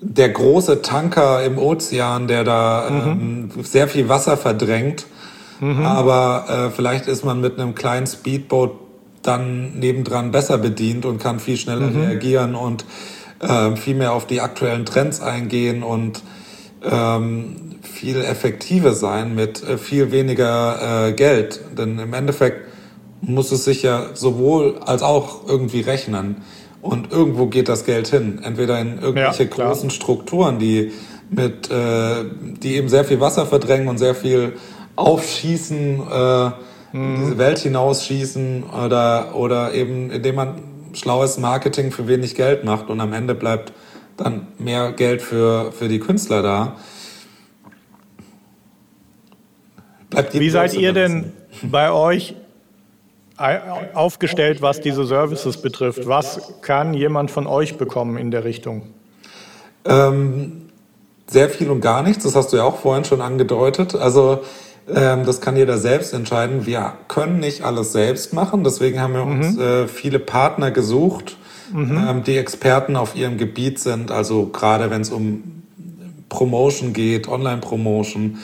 [0.00, 3.50] der große Tanker im Ozean, der da mhm.
[3.56, 5.06] ähm, sehr viel Wasser verdrängt.
[5.58, 5.84] Mhm.
[5.84, 8.72] Aber äh, vielleicht ist man mit einem kleinen Speedboat
[9.22, 12.02] dann nebendran besser bedient und kann viel schneller mhm.
[12.02, 12.84] reagieren und
[13.40, 16.22] äh, viel mehr auf die aktuellen Trends eingehen und
[16.88, 21.60] ähm, viel effektiver sein mit äh, viel weniger äh, Geld.
[21.76, 22.73] Denn im Endeffekt
[23.26, 26.42] muss es sich ja sowohl als auch irgendwie rechnen.
[26.82, 28.40] Und irgendwo geht das Geld hin.
[28.42, 30.92] Entweder in irgendwelche ja, großen Strukturen, die
[31.30, 32.24] mit, äh,
[32.62, 34.52] die eben sehr viel Wasser verdrängen und sehr viel
[34.96, 36.50] aufschießen, äh,
[36.92, 37.16] mhm.
[37.20, 40.54] diese Welt hinausschießen oder, oder eben indem man
[40.92, 43.72] schlaues Marketing für wenig Geld macht und am Ende bleibt
[44.16, 46.76] dann mehr Geld für, für die Künstler da.
[50.32, 52.36] Wie seid ihr denn bei euch
[53.36, 56.06] aufgestellt, was diese Services betrifft?
[56.06, 58.82] Was kann jemand von euch bekommen in der Richtung?
[59.84, 60.70] Ähm,
[61.26, 63.94] sehr viel und gar nichts, das hast du ja auch vorhin schon angedeutet.
[63.94, 64.42] Also
[64.88, 66.66] ähm, das kann jeder selbst entscheiden.
[66.66, 69.40] Wir können nicht alles selbst machen, deswegen haben wir mhm.
[69.40, 71.36] uns äh, viele Partner gesucht,
[71.72, 72.04] mhm.
[72.08, 74.10] ähm, die Experten auf ihrem Gebiet sind.
[74.10, 75.62] Also gerade wenn es um
[76.28, 78.38] Promotion geht, Online-Promotion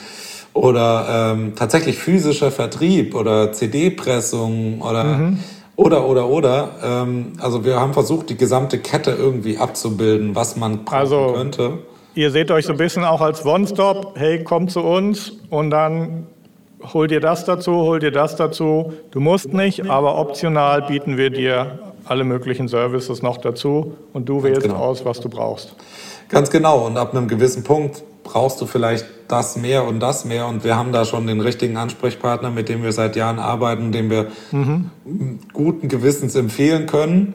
[0.52, 5.38] oder ähm, tatsächlich physischer Vertrieb oder CD-Pressung oder mhm.
[5.76, 6.70] oder oder oder.
[6.82, 11.78] Ähm, also wir haben versucht, die gesamte Kette irgendwie abzubilden, was man brauchen also, könnte.
[12.14, 16.26] Ihr seht euch so ein bisschen auch als One-Stop, hey, komm zu uns und dann
[16.92, 18.92] hol dir das dazu, hol dir das dazu.
[19.12, 24.42] Du musst nicht, aber optional bieten wir dir alle möglichen Services noch dazu und du
[24.42, 24.76] wählst genau.
[24.76, 25.76] aus, was du brauchst.
[26.28, 26.86] Ganz genau.
[26.86, 30.46] Und ab einem gewissen Punkt brauchst du vielleicht das mehr und das mehr.
[30.46, 34.10] Und wir haben da schon den richtigen Ansprechpartner, mit dem wir seit Jahren arbeiten, den
[34.10, 34.90] wir mhm.
[35.52, 37.34] guten Gewissens empfehlen können.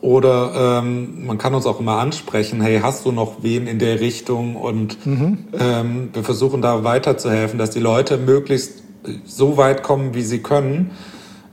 [0.00, 4.00] Oder ähm, man kann uns auch immer ansprechen, hey, hast du noch wen in der
[4.00, 4.56] Richtung?
[4.56, 5.38] Und mhm.
[5.58, 8.82] ähm, wir versuchen da weiterzuhelfen, dass die Leute möglichst
[9.24, 10.90] so weit kommen, wie sie können,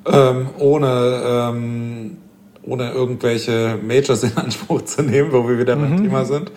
[0.06, 2.18] ähm, ohne, ähm,
[2.64, 5.82] ohne irgendwelche Majors in Anspruch zu nehmen, wo wir wieder mhm.
[5.82, 6.52] beim Thema sind.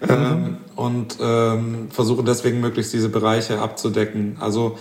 [0.00, 0.08] Mhm.
[0.08, 4.36] Ähm, und ähm, versuchen deswegen möglichst diese Bereiche abzudecken.
[4.40, 4.78] Also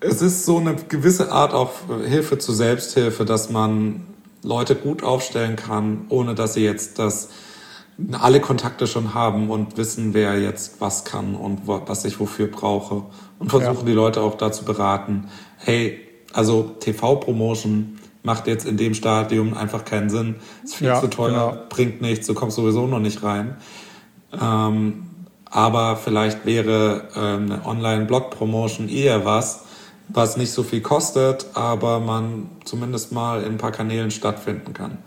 [0.00, 1.72] es ist so eine gewisse Art auch
[2.06, 4.02] Hilfe zur Selbsthilfe, dass man
[4.42, 7.28] Leute gut aufstellen kann, ohne dass sie jetzt das
[8.12, 13.04] alle Kontakte schon haben und wissen, wer jetzt was kann und was ich wofür brauche.
[13.38, 13.84] Und versuchen ja.
[13.84, 15.28] die Leute auch dazu beraten,
[15.58, 16.00] hey,
[16.32, 21.50] also TV-Promotion macht jetzt in dem Stadium einfach keinen Sinn, ist viel ja, zu teuer,
[21.50, 21.64] genau.
[21.68, 23.56] bringt nichts, du kommst sowieso noch nicht rein.
[24.40, 25.06] Ähm,
[25.50, 29.66] aber vielleicht wäre ähm, eine Online-Blog-Promotion eher was,
[30.08, 34.98] was nicht so viel kostet, aber man zumindest mal in ein paar Kanälen stattfinden kann.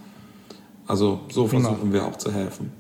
[0.88, 1.70] Also so genau.
[1.70, 2.04] versuchen genau.
[2.04, 2.72] wir auch zu helfen.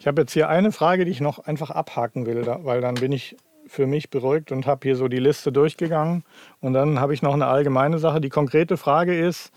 [0.00, 3.12] Ich habe jetzt hier eine Frage, die ich noch einfach abhaken will, weil dann bin
[3.12, 6.24] ich für mich beruhigt und habe hier so die Liste durchgegangen.
[6.60, 8.20] Und dann habe ich noch eine allgemeine Sache.
[8.20, 9.52] Die konkrete Frage ist,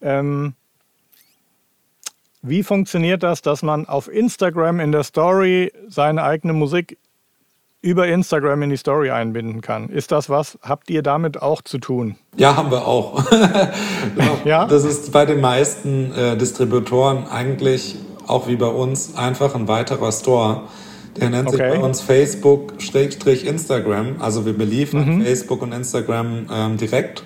[0.00, 0.54] ähm,
[2.42, 6.98] wie funktioniert das, dass man auf Instagram in der Story seine eigene Musik
[7.82, 9.88] über Instagram in die Story einbinden kann.
[9.88, 10.56] Ist das was?
[10.62, 12.14] Habt ihr damit auch zu tun?
[12.36, 13.24] Ja, haben wir auch.
[14.44, 14.66] ja?
[14.66, 20.12] Das ist bei den meisten äh, Distributoren eigentlich auch wie bei uns einfach ein weiterer
[20.12, 20.64] Store.
[21.16, 21.56] Der nennt okay.
[21.56, 24.20] sich bei uns Facebook-Instagram.
[24.20, 25.24] Also wir beliefern mhm.
[25.24, 27.24] Facebook und Instagram ähm, direkt.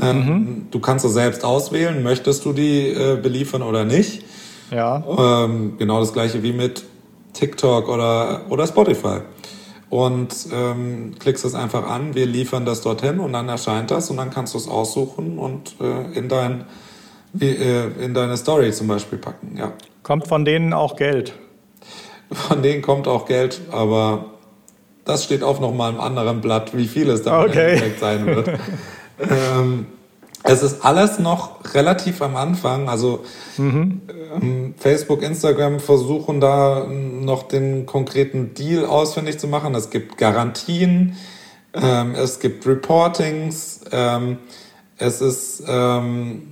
[0.00, 0.66] Ähm, mhm.
[0.70, 4.24] Du kannst es selbst auswählen, möchtest du die äh, beliefern oder nicht.
[4.70, 5.02] Ja.
[5.18, 6.84] Ähm, genau das gleiche wie mit
[7.32, 9.20] TikTok oder, oder Spotify
[9.90, 14.16] und ähm, klickst es einfach an, wir liefern das dorthin und dann erscheint das und
[14.16, 16.64] dann kannst du es aussuchen und äh, in, dein,
[17.40, 19.56] äh, in deine Story zum Beispiel packen.
[19.58, 19.72] Ja.
[20.04, 21.34] Kommt von denen auch Geld?
[22.30, 24.26] Von denen kommt auch Geld, aber
[25.04, 27.92] das steht auf nochmal im anderen Blatt, wie viel es dann okay.
[27.98, 28.48] sein wird.
[29.18, 29.86] ähm,
[30.52, 32.88] es ist alles noch relativ am Anfang.
[32.88, 33.24] Also
[33.56, 34.02] mhm.
[34.34, 39.74] ähm, Facebook, Instagram versuchen da noch den konkreten Deal ausfindig zu machen.
[39.74, 41.16] Es gibt Garantien,
[41.74, 43.82] ähm, es gibt Reportings.
[43.92, 44.38] Ähm,
[44.98, 46.48] es ist, ähm,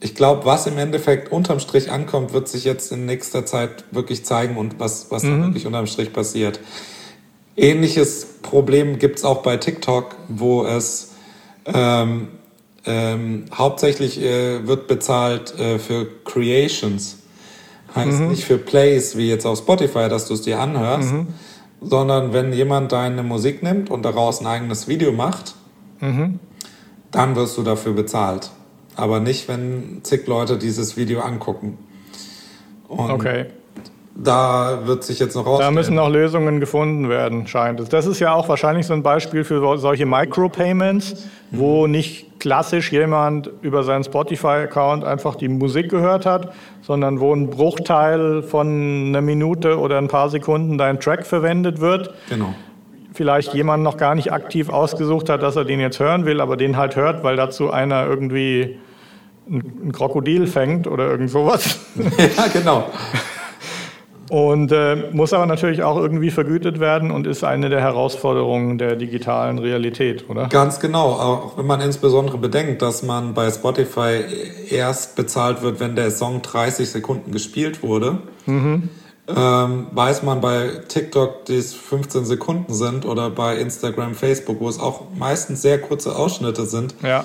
[0.00, 4.24] ich glaube, was im Endeffekt unterm Strich ankommt, wird sich jetzt in nächster Zeit wirklich
[4.24, 5.40] zeigen und was, was mhm.
[5.40, 6.60] da wirklich unterm Strich passiert.
[7.56, 11.12] Ähnliches Problem gibt es auch bei TikTok, wo es
[11.66, 12.28] ähm,
[12.84, 17.18] ähm, hauptsächlich äh, wird bezahlt äh, für Creations.
[17.94, 18.28] Heißt mhm.
[18.28, 21.28] nicht für Plays wie jetzt auf Spotify, dass du es dir anhörst, mhm.
[21.80, 25.54] sondern wenn jemand deine Musik nimmt und daraus ein eigenes Video macht,
[26.00, 26.40] mhm.
[27.10, 28.50] dann wirst du dafür bezahlt.
[28.96, 31.78] aber nicht, wenn zig Leute dieses Video angucken.
[32.88, 33.46] Und okay.
[34.14, 35.60] Da wird sich jetzt noch raus.
[35.60, 37.88] Da müssen noch Lösungen gefunden werden, scheint es.
[37.88, 41.58] Das ist ja auch wahrscheinlich so ein Beispiel für solche Micropayments, mhm.
[41.58, 46.52] wo nicht klassisch jemand über seinen Spotify-Account einfach die Musik gehört hat,
[46.82, 52.12] sondern wo ein Bruchteil von einer Minute oder ein paar Sekunden dein Track verwendet wird.
[52.28, 52.54] Genau
[53.14, 56.56] vielleicht jemand noch gar nicht aktiv ausgesucht hat, dass er den jetzt hören will, aber
[56.56, 58.78] den halt hört, weil dazu einer irgendwie
[59.50, 61.78] ein Krokodil fängt oder irgend sowas.
[62.36, 62.86] Ja, genau.
[64.32, 68.96] Und äh, muss aber natürlich auch irgendwie vergütet werden und ist eine der Herausforderungen der
[68.96, 70.46] digitalen Realität, oder?
[70.48, 71.08] Ganz genau.
[71.10, 74.24] Auch wenn man insbesondere bedenkt, dass man bei Spotify
[74.70, 78.20] erst bezahlt wird, wenn der Song 30 Sekunden gespielt wurde.
[78.46, 78.88] Mhm
[79.28, 84.68] ähm, weiß man bei TikTok, die es 15 Sekunden sind, oder bei Instagram, Facebook, wo
[84.68, 87.24] es auch meistens sehr kurze Ausschnitte sind, ja.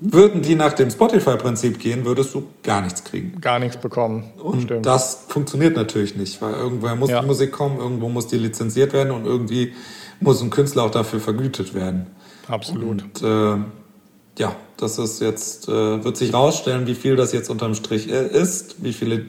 [0.00, 3.40] Würden die nach dem Spotify-Prinzip gehen, würdest du gar nichts kriegen.
[3.40, 4.24] Gar nichts bekommen.
[4.42, 4.86] Und Stimmt.
[4.86, 7.20] das funktioniert natürlich nicht, weil irgendwoher muss ja.
[7.20, 9.72] die Musik kommen, irgendwo muss die lizenziert werden und irgendwie
[10.20, 12.06] muss ein Künstler auch dafür vergütet werden.
[12.48, 13.02] Absolut.
[13.02, 13.56] Und, äh,
[14.38, 18.26] ja, das ist jetzt, äh, wird sich rausstellen, wie viel das jetzt unterm Strich äh,
[18.26, 19.26] ist, wie viele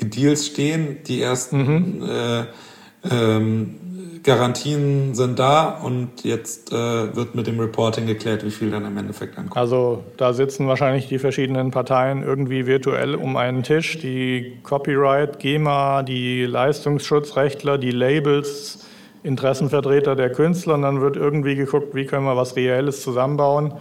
[0.00, 2.08] die Deals stehen, die ersten mhm.
[2.08, 2.44] äh,
[3.10, 3.74] ähm,
[4.26, 8.98] Garantien sind da und jetzt äh, wird mit dem Reporting geklärt, wie viel dann im
[8.98, 9.56] Endeffekt ankommt.
[9.56, 16.02] Also da sitzen wahrscheinlich die verschiedenen Parteien irgendwie virtuell um einen Tisch, die Copyright, GEMA,
[16.02, 18.84] die Leistungsschutzrechtler, die Labels,
[19.22, 23.74] Interessenvertreter der Künstler und dann wird irgendwie geguckt, wie können wir was Reelles zusammenbauen,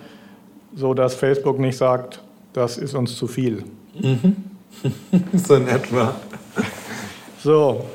[0.76, 2.22] so dass Facebook nicht sagt,
[2.54, 3.64] das ist uns zu viel.
[4.00, 4.36] Mhm.
[5.34, 6.16] so in etwa.
[7.44, 7.86] So,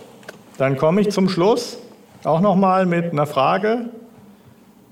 [0.59, 1.79] dann komme ich zum Schluss
[2.25, 3.91] auch nochmal mit einer Frage.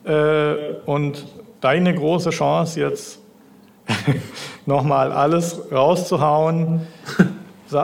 [0.05, 0.55] Äh,
[0.87, 1.27] und
[1.61, 3.21] deine große Chance jetzt
[4.67, 6.87] nochmal alles rauszuhauen.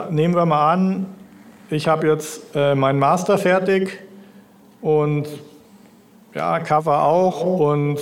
[0.09, 1.05] Nehmen wir mal an,
[1.69, 3.99] ich habe jetzt äh, meinen Master fertig
[4.81, 5.27] und
[6.33, 7.99] ja, Cover auch und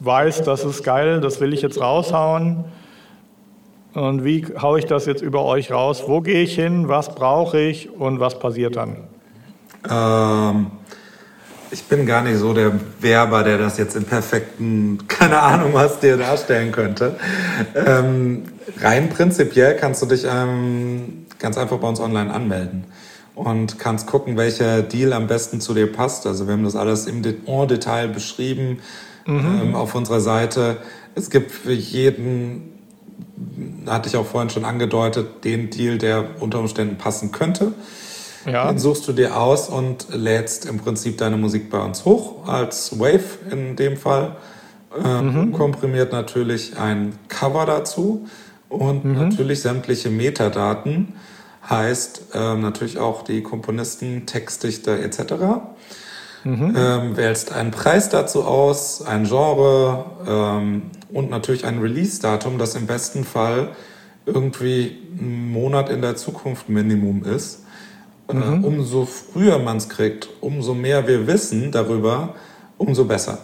[0.00, 2.64] weiß, das ist geil, das will ich jetzt raushauen.
[3.94, 6.04] Und wie haue ich das jetzt über euch raus?
[6.06, 6.88] Wo gehe ich hin?
[6.88, 7.90] Was brauche ich?
[7.90, 9.11] Und was passiert dann?
[9.88, 10.66] Ähm,
[11.70, 16.00] ich bin gar nicht so der Werber, der das jetzt in perfekten, keine Ahnung, was
[16.00, 17.16] dir darstellen könnte.
[17.74, 18.44] Ähm,
[18.80, 22.84] rein prinzipiell kannst du dich ähm, ganz einfach bei uns online anmelden
[23.34, 26.26] und kannst gucken, welcher Deal am besten zu dir passt.
[26.26, 28.80] Also wir haben das alles im Detail beschrieben
[29.26, 29.60] mhm.
[29.62, 30.76] ähm, auf unserer Seite.
[31.14, 32.68] Es gibt für jeden
[33.86, 37.72] hatte ich auch vorhin schon angedeutet, den Deal, der unter Umständen passen könnte.
[38.46, 38.68] Ja.
[38.68, 42.98] Den suchst du dir aus und lädst im Prinzip deine Musik bei uns hoch, als
[42.98, 44.36] Wave in dem Fall.
[45.02, 45.52] Äh, mhm.
[45.52, 48.26] Komprimiert natürlich ein Cover dazu
[48.68, 49.14] und mhm.
[49.14, 51.14] natürlich sämtliche Metadaten,
[51.68, 55.34] heißt äh, natürlich auch die Komponisten, Textdichter etc.
[56.44, 56.74] Mhm.
[56.76, 60.82] Ähm, wählst einen Preis dazu aus, ein Genre ähm,
[61.12, 63.70] und natürlich ein Release-Datum, das im besten Fall
[64.26, 67.61] irgendwie einen Monat in der Zukunft Minimum ist.
[68.38, 68.64] Mhm.
[68.64, 72.34] Umso früher man es kriegt, umso mehr wir wissen darüber,
[72.78, 73.38] umso besser.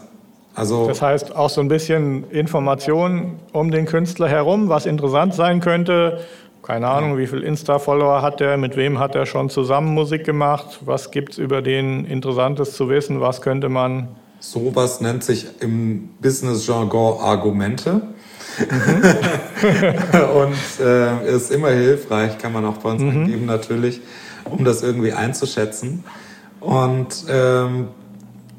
[0.54, 5.60] Also das heißt auch so ein bisschen Information um den Künstler herum, was interessant sein
[5.60, 6.20] könnte,
[6.68, 10.80] keine Ahnung, wie viele Insta-Follower hat er, mit wem hat er schon zusammen Musik gemacht,
[10.84, 14.08] was gibt es über den Interessantes zu wissen, was könnte man.
[14.40, 18.02] Sowas nennt sich im Business-Jargon Argumente.
[18.58, 19.02] Mhm.
[20.34, 23.10] und äh, ist immer hilfreich, kann man auch bei uns mhm.
[23.10, 24.02] angeben natürlich,
[24.50, 26.04] um das irgendwie einzuschätzen.
[26.60, 27.88] Und ähm,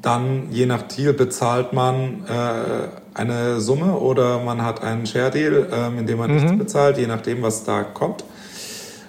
[0.02, 5.68] dann je nach Deal bezahlt man äh, eine Summe oder man hat einen Share Deal,
[5.72, 6.36] ähm, in dem man mhm.
[6.36, 8.24] nichts bezahlt, je nachdem, was da kommt.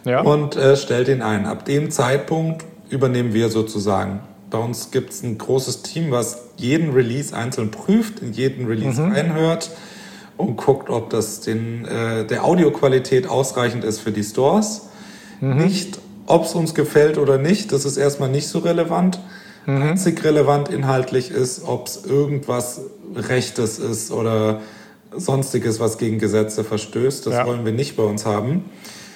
[0.03, 0.21] Ja.
[0.21, 1.45] Und äh, stellt ihn ein.
[1.45, 4.21] Ab dem Zeitpunkt übernehmen wir sozusagen.
[4.49, 9.01] Bei uns gibt es ein großes Team, was jeden Release einzeln prüft, in jeden Release
[9.01, 9.13] mhm.
[9.13, 9.71] einhört
[10.37, 14.89] und guckt, ob das den, äh, der Audioqualität ausreichend ist für die Stores.
[15.39, 15.57] Mhm.
[15.57, 15.99] Nicht,
[16.31, 19.19] ob es uns gefällt oder nicht, das ist erstmal nicht so relevant
[19.65, 19.81] Mhm.
[19.81, 22.81] Einzig relevant inhaltlich ist, ob es irgendwas
[23.15, 24.61] Rechtes ist oder
[25.15, 27.27] sonstiges, was gegen Gesetze verstößt.
[27.27, 27.45] Das ja.
[27.45, 28.65] wollen wir nicht bei uns haben.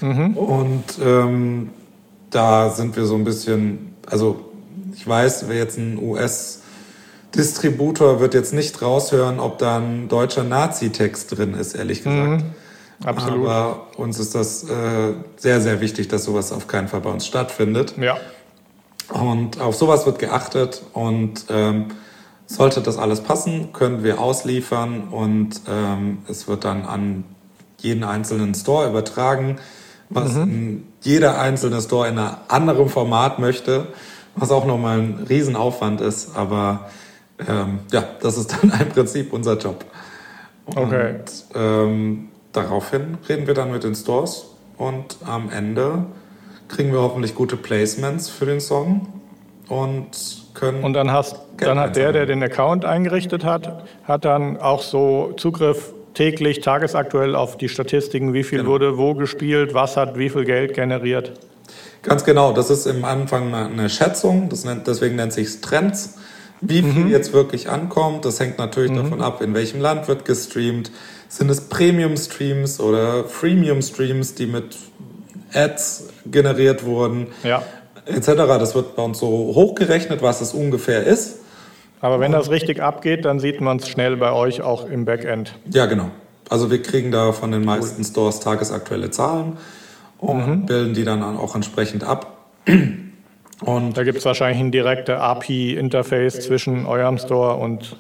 [0.01, 0.37] Mhm.
[0.37, 1.69] Und ähm,
[2.29, 4.41] da sind wir so ein bisschen, also
[4.93, 6.61] ich weiß, wer jetzt ein US
[7.33, 12.43] Distributor wird jetzt nicht raushören, ob da ein deutscher Nazi-Text drin ist, ehrlich gesagt.
[12.43, 12.64] Mhm.
[13.03, 13.47] Absolut.
[13.47, 17.25] Aber uns ist das äh, sehr, sehr wichtig, dass sowas auf keinen Fall bei uns
[17.27, 17.95] stattfindet.
[17.97, 18.17] Ja.
[19.09, 21.87] Und auf sowas wird geachtet und ähm,
[22.47, 27.23] Sollte das alles passen, können wir ausliefern und ähm, es wird dann an
[27.79, 29.57] jeden einzelnen Store übertragen,
[30.09, 30.83] was mhm.
[31.01, 33.87] jeder einzelne Store in einem anderen Format möchte,
[34.35, 36.91] was auch nochmal ein Riesenaufwand ist, aber
[37.47, 39.83] ähm, ja, das ist dann im Prinzip unser Job.
[40.67, 41.15] Und, okay.
[41.55, 44.47] Ähm, daraufhin reden wir dann mit den Stores
[44.77, 46.05] und am Ende
[46.67, 49.07] kriegen wir hoffentlich gute Placements für den Song
[49.67, 50.83] und können.
[50.83, 55.33] Und dann, hast, dann hat der, der den Account eingerichtet hat, hat dann auch so
[55.37, 58.71] Zugriff täglich, tagesaktuell auf die Statistiken, wie viel genau.
[58.71, 61.33] wurde wo gespielt, was hat wie viel Geld generiert.
[62.01, 66.17] Ganz genau, das ist im Anfang eine Schätzung, nennt, deswegen nennt sich Trends.
[66.61, 67.11] Wie viel mhm.
[67.11, 68.97] jetzt wirklich ankommt, das hängt natürlich mhm.
[68.97, 70.91] davon ab, in welchem Land wird gestreamt.
[71.27, 74.77] Sind es Premium-Streams oder Freemium-Streams, die mit
[75.53, 77.27] Ads generiert wurden?
[77.43, 77.63] Ja.
[78.05, 78.27] Etc.
[78.35, 81.39] Das wird bei uns so hochgerechnet, was es ungefähr ist.
[82.01, 85.55] Aber wenn das richtig abgeht, dann sieht man es schnell bei euch auch im Backend.
[85.71, 86.11] Ja, genau.
[86.49, 89.57] Also wir kriegen da von den meisten Stores tagesaktuelle Zahlen
[90.19, 90.65] und mhm.
[90.65, 92.45] bilden die dann auch entsprechend ab.
[93.61, 97.95] Und da gibt es wahrscheinlich ein direktes API-Interface zwischen eurem Store und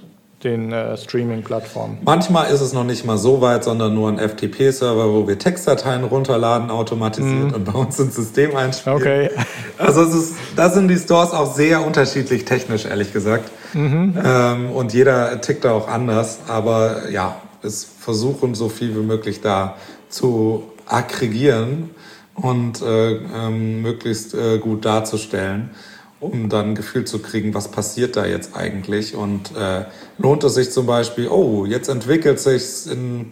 [0.45, 1.97] den äh, Streaming-Plattformen.
[2.03, 6.03] Manchmal ist es noch nicht mal so weit, sondern nur ein FTP-Server, wo wir Textdateien
[6.03, 7.55] runterladen, automatisiert mm.
[7.55, 8.97] und bei uns ins System einspielen.
[8.97, 9.29] Okay.
[9.77, 13.51] Also es ist, da sind die Stores auch sehr unterschiedlich technisch, ehrlich gesagt.
[13.73, 14.17] Mhm.
[14.23, 16.39] Ähm, und jeder tickt da auch anders.
[16.47, 19.75] Aber ja, wir versuchen so viel wie möglich da
[20.07, 21.89] zu aggregieren
[22.35, 25.71] und äh, ähm, möglichst äh, gut darzustellen
[26.19, 29.85] um dann ein Gefühl zu kriegen, was passiert da jetzt eigentlich und äh,
[30.17, 33.31] lohnt es sich zum Beispiel, oh, jetzt entwickelt sich in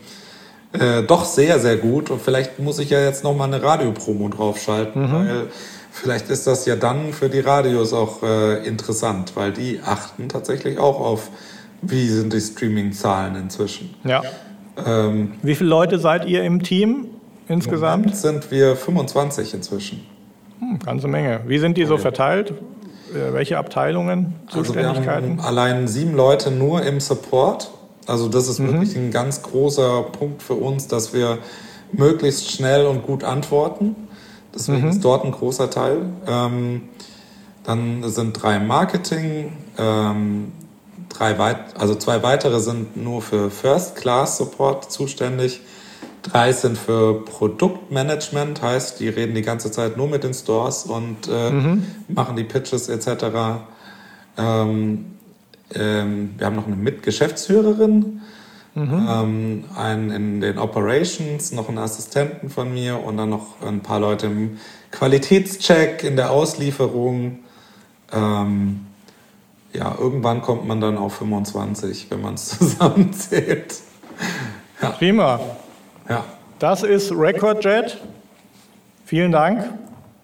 [0.74, 5.04] äh, doch sehr, sehr gut und vielleicht muss ich ja jetzt nochmal eine Radiopromo draufschalten,
[5.04, 5.14] mhm.
[5.14, 5.48] weil
[5.92, 10.80] vielleicht ist das ja dann für die Radios auch äh, interessant, weil die achten tatsächlich
[10.80, 11.30] auch auf,
[11.82, 13.94] wie sind die Streaming-Zahlen inzwischen.
[14.04, 14.24] Ja.
[14.86, 17.06] Ähm, wie viele Leute seid ihr im Team
[17.48, 18.08] insgesamt?
[18.08, 20.06] Im sind wir 25 inzwischen.
[20.60, 21.42] Hm, ganze Menge.
[21.46, 22.54] Wie sind die so verteilt?
[23.14, 24.98] Äh, welche Abteilungen, Zuständigkeiten?
[24.98, 27.72] Also wir haben allein sieben Leute nur im Support.
[28.08, 28.74] Also das ist mhm.
[28.74, 31.38] wirklich ein ganz großer Punkt für uns, dass wir
[31.92, 33.96] möglichst schnell und gut antworten.
[34.54, 34.90] Deswegen mhm.
[34.90, 36.06] ist dort ein großer Teil.
[36.28, 36.90] Ähm,
[37.64, 40.52] dann sind drei Marketing, ähm,
[41.10, 45.62] drei weit also zwei weitere sind nur für First Class Support zuständig.
[46.24, 51.28] Drei sind für Produktmanagement, heißt, die reden die ganze Zeit nur mit den Stores und
[51.30, 51.86] äh, mhm.
[52.08, 53.26] machen die Pitches etc.
[54.38, 55.06] Ähm,
[55.76, 58.22] ähm, wir haben noch eine Mitgeschäftsführerin,
[58.74, 59.08] mhm.
[59.10, 64.00] ähm, einen in den Operations, noch einen Assistenten von mir und dann noch ein paar
[64.00, 64.60] Leute im
[64.92, 67.40] Qualitätscheck, in der Auslieferung.
[68.14, 68.86] Ähm,
[69.74, 73.76] ja, irgendwann kommt man dann auf 25, wenn man es zusammenzählt.
[74.82, 74.92] Ja.
[74.92, 75.40] Prima.
[76.10, 76.24] Ja.
[76.60, 77.98] Das ist Recordjet.
[79.06, 79.66] Vielen Dank,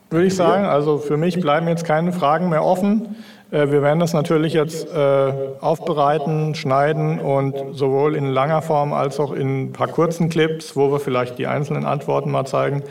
[0.10, 0.66] würde ich sagen.
[0.66, 3.18] Also für mich bleiben jetzt keine Fragen mehr offen.
[3.52, 9.20] Äh, wir werden das natürlich jetzt äh, aufbereiten, schneiden und sowohl in langer Form als
[9.20, 12.84] auch in ein paar kurzen Clips, wo wir vielleicht die einzelnen Antworten mal zeigen,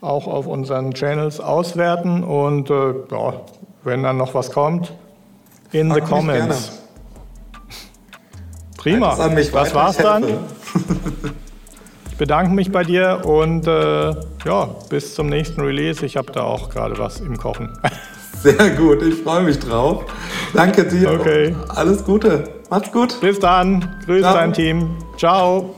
[0.00, 2.24] auch auf unseren Channels auswerten.
[2.24, 3.34] Und äh, ja,
[3.82, 4.92] wenn dann noch was kommt,
[5.72, 6.80] in Frag the comments.
[8.78, 9.16] Prima.
[9.16, 10.24] Das, das war's dann.
[12.14, 16.06] Ich bedanke mich bei dir und äh, ja, bis zum nächsten Release.
[16.06, 17.76] Ich habe da auch gerade was im Kochen.
[18.40, 20.04] Sehr gut, ich freue mich drauf.
[20.52, 21.10] Danke dir.
[21.10, 21.56] Okay.
[21.70, 22.44] Alles Gute.
[22.70, 23.20] Macht's gut.
[23.20, 23.96] Bis dann.
[24.06, 24.32] Grüß Ciao.
[24.32, 24.90] dein Team.
[25.16, 25.74] Ciao.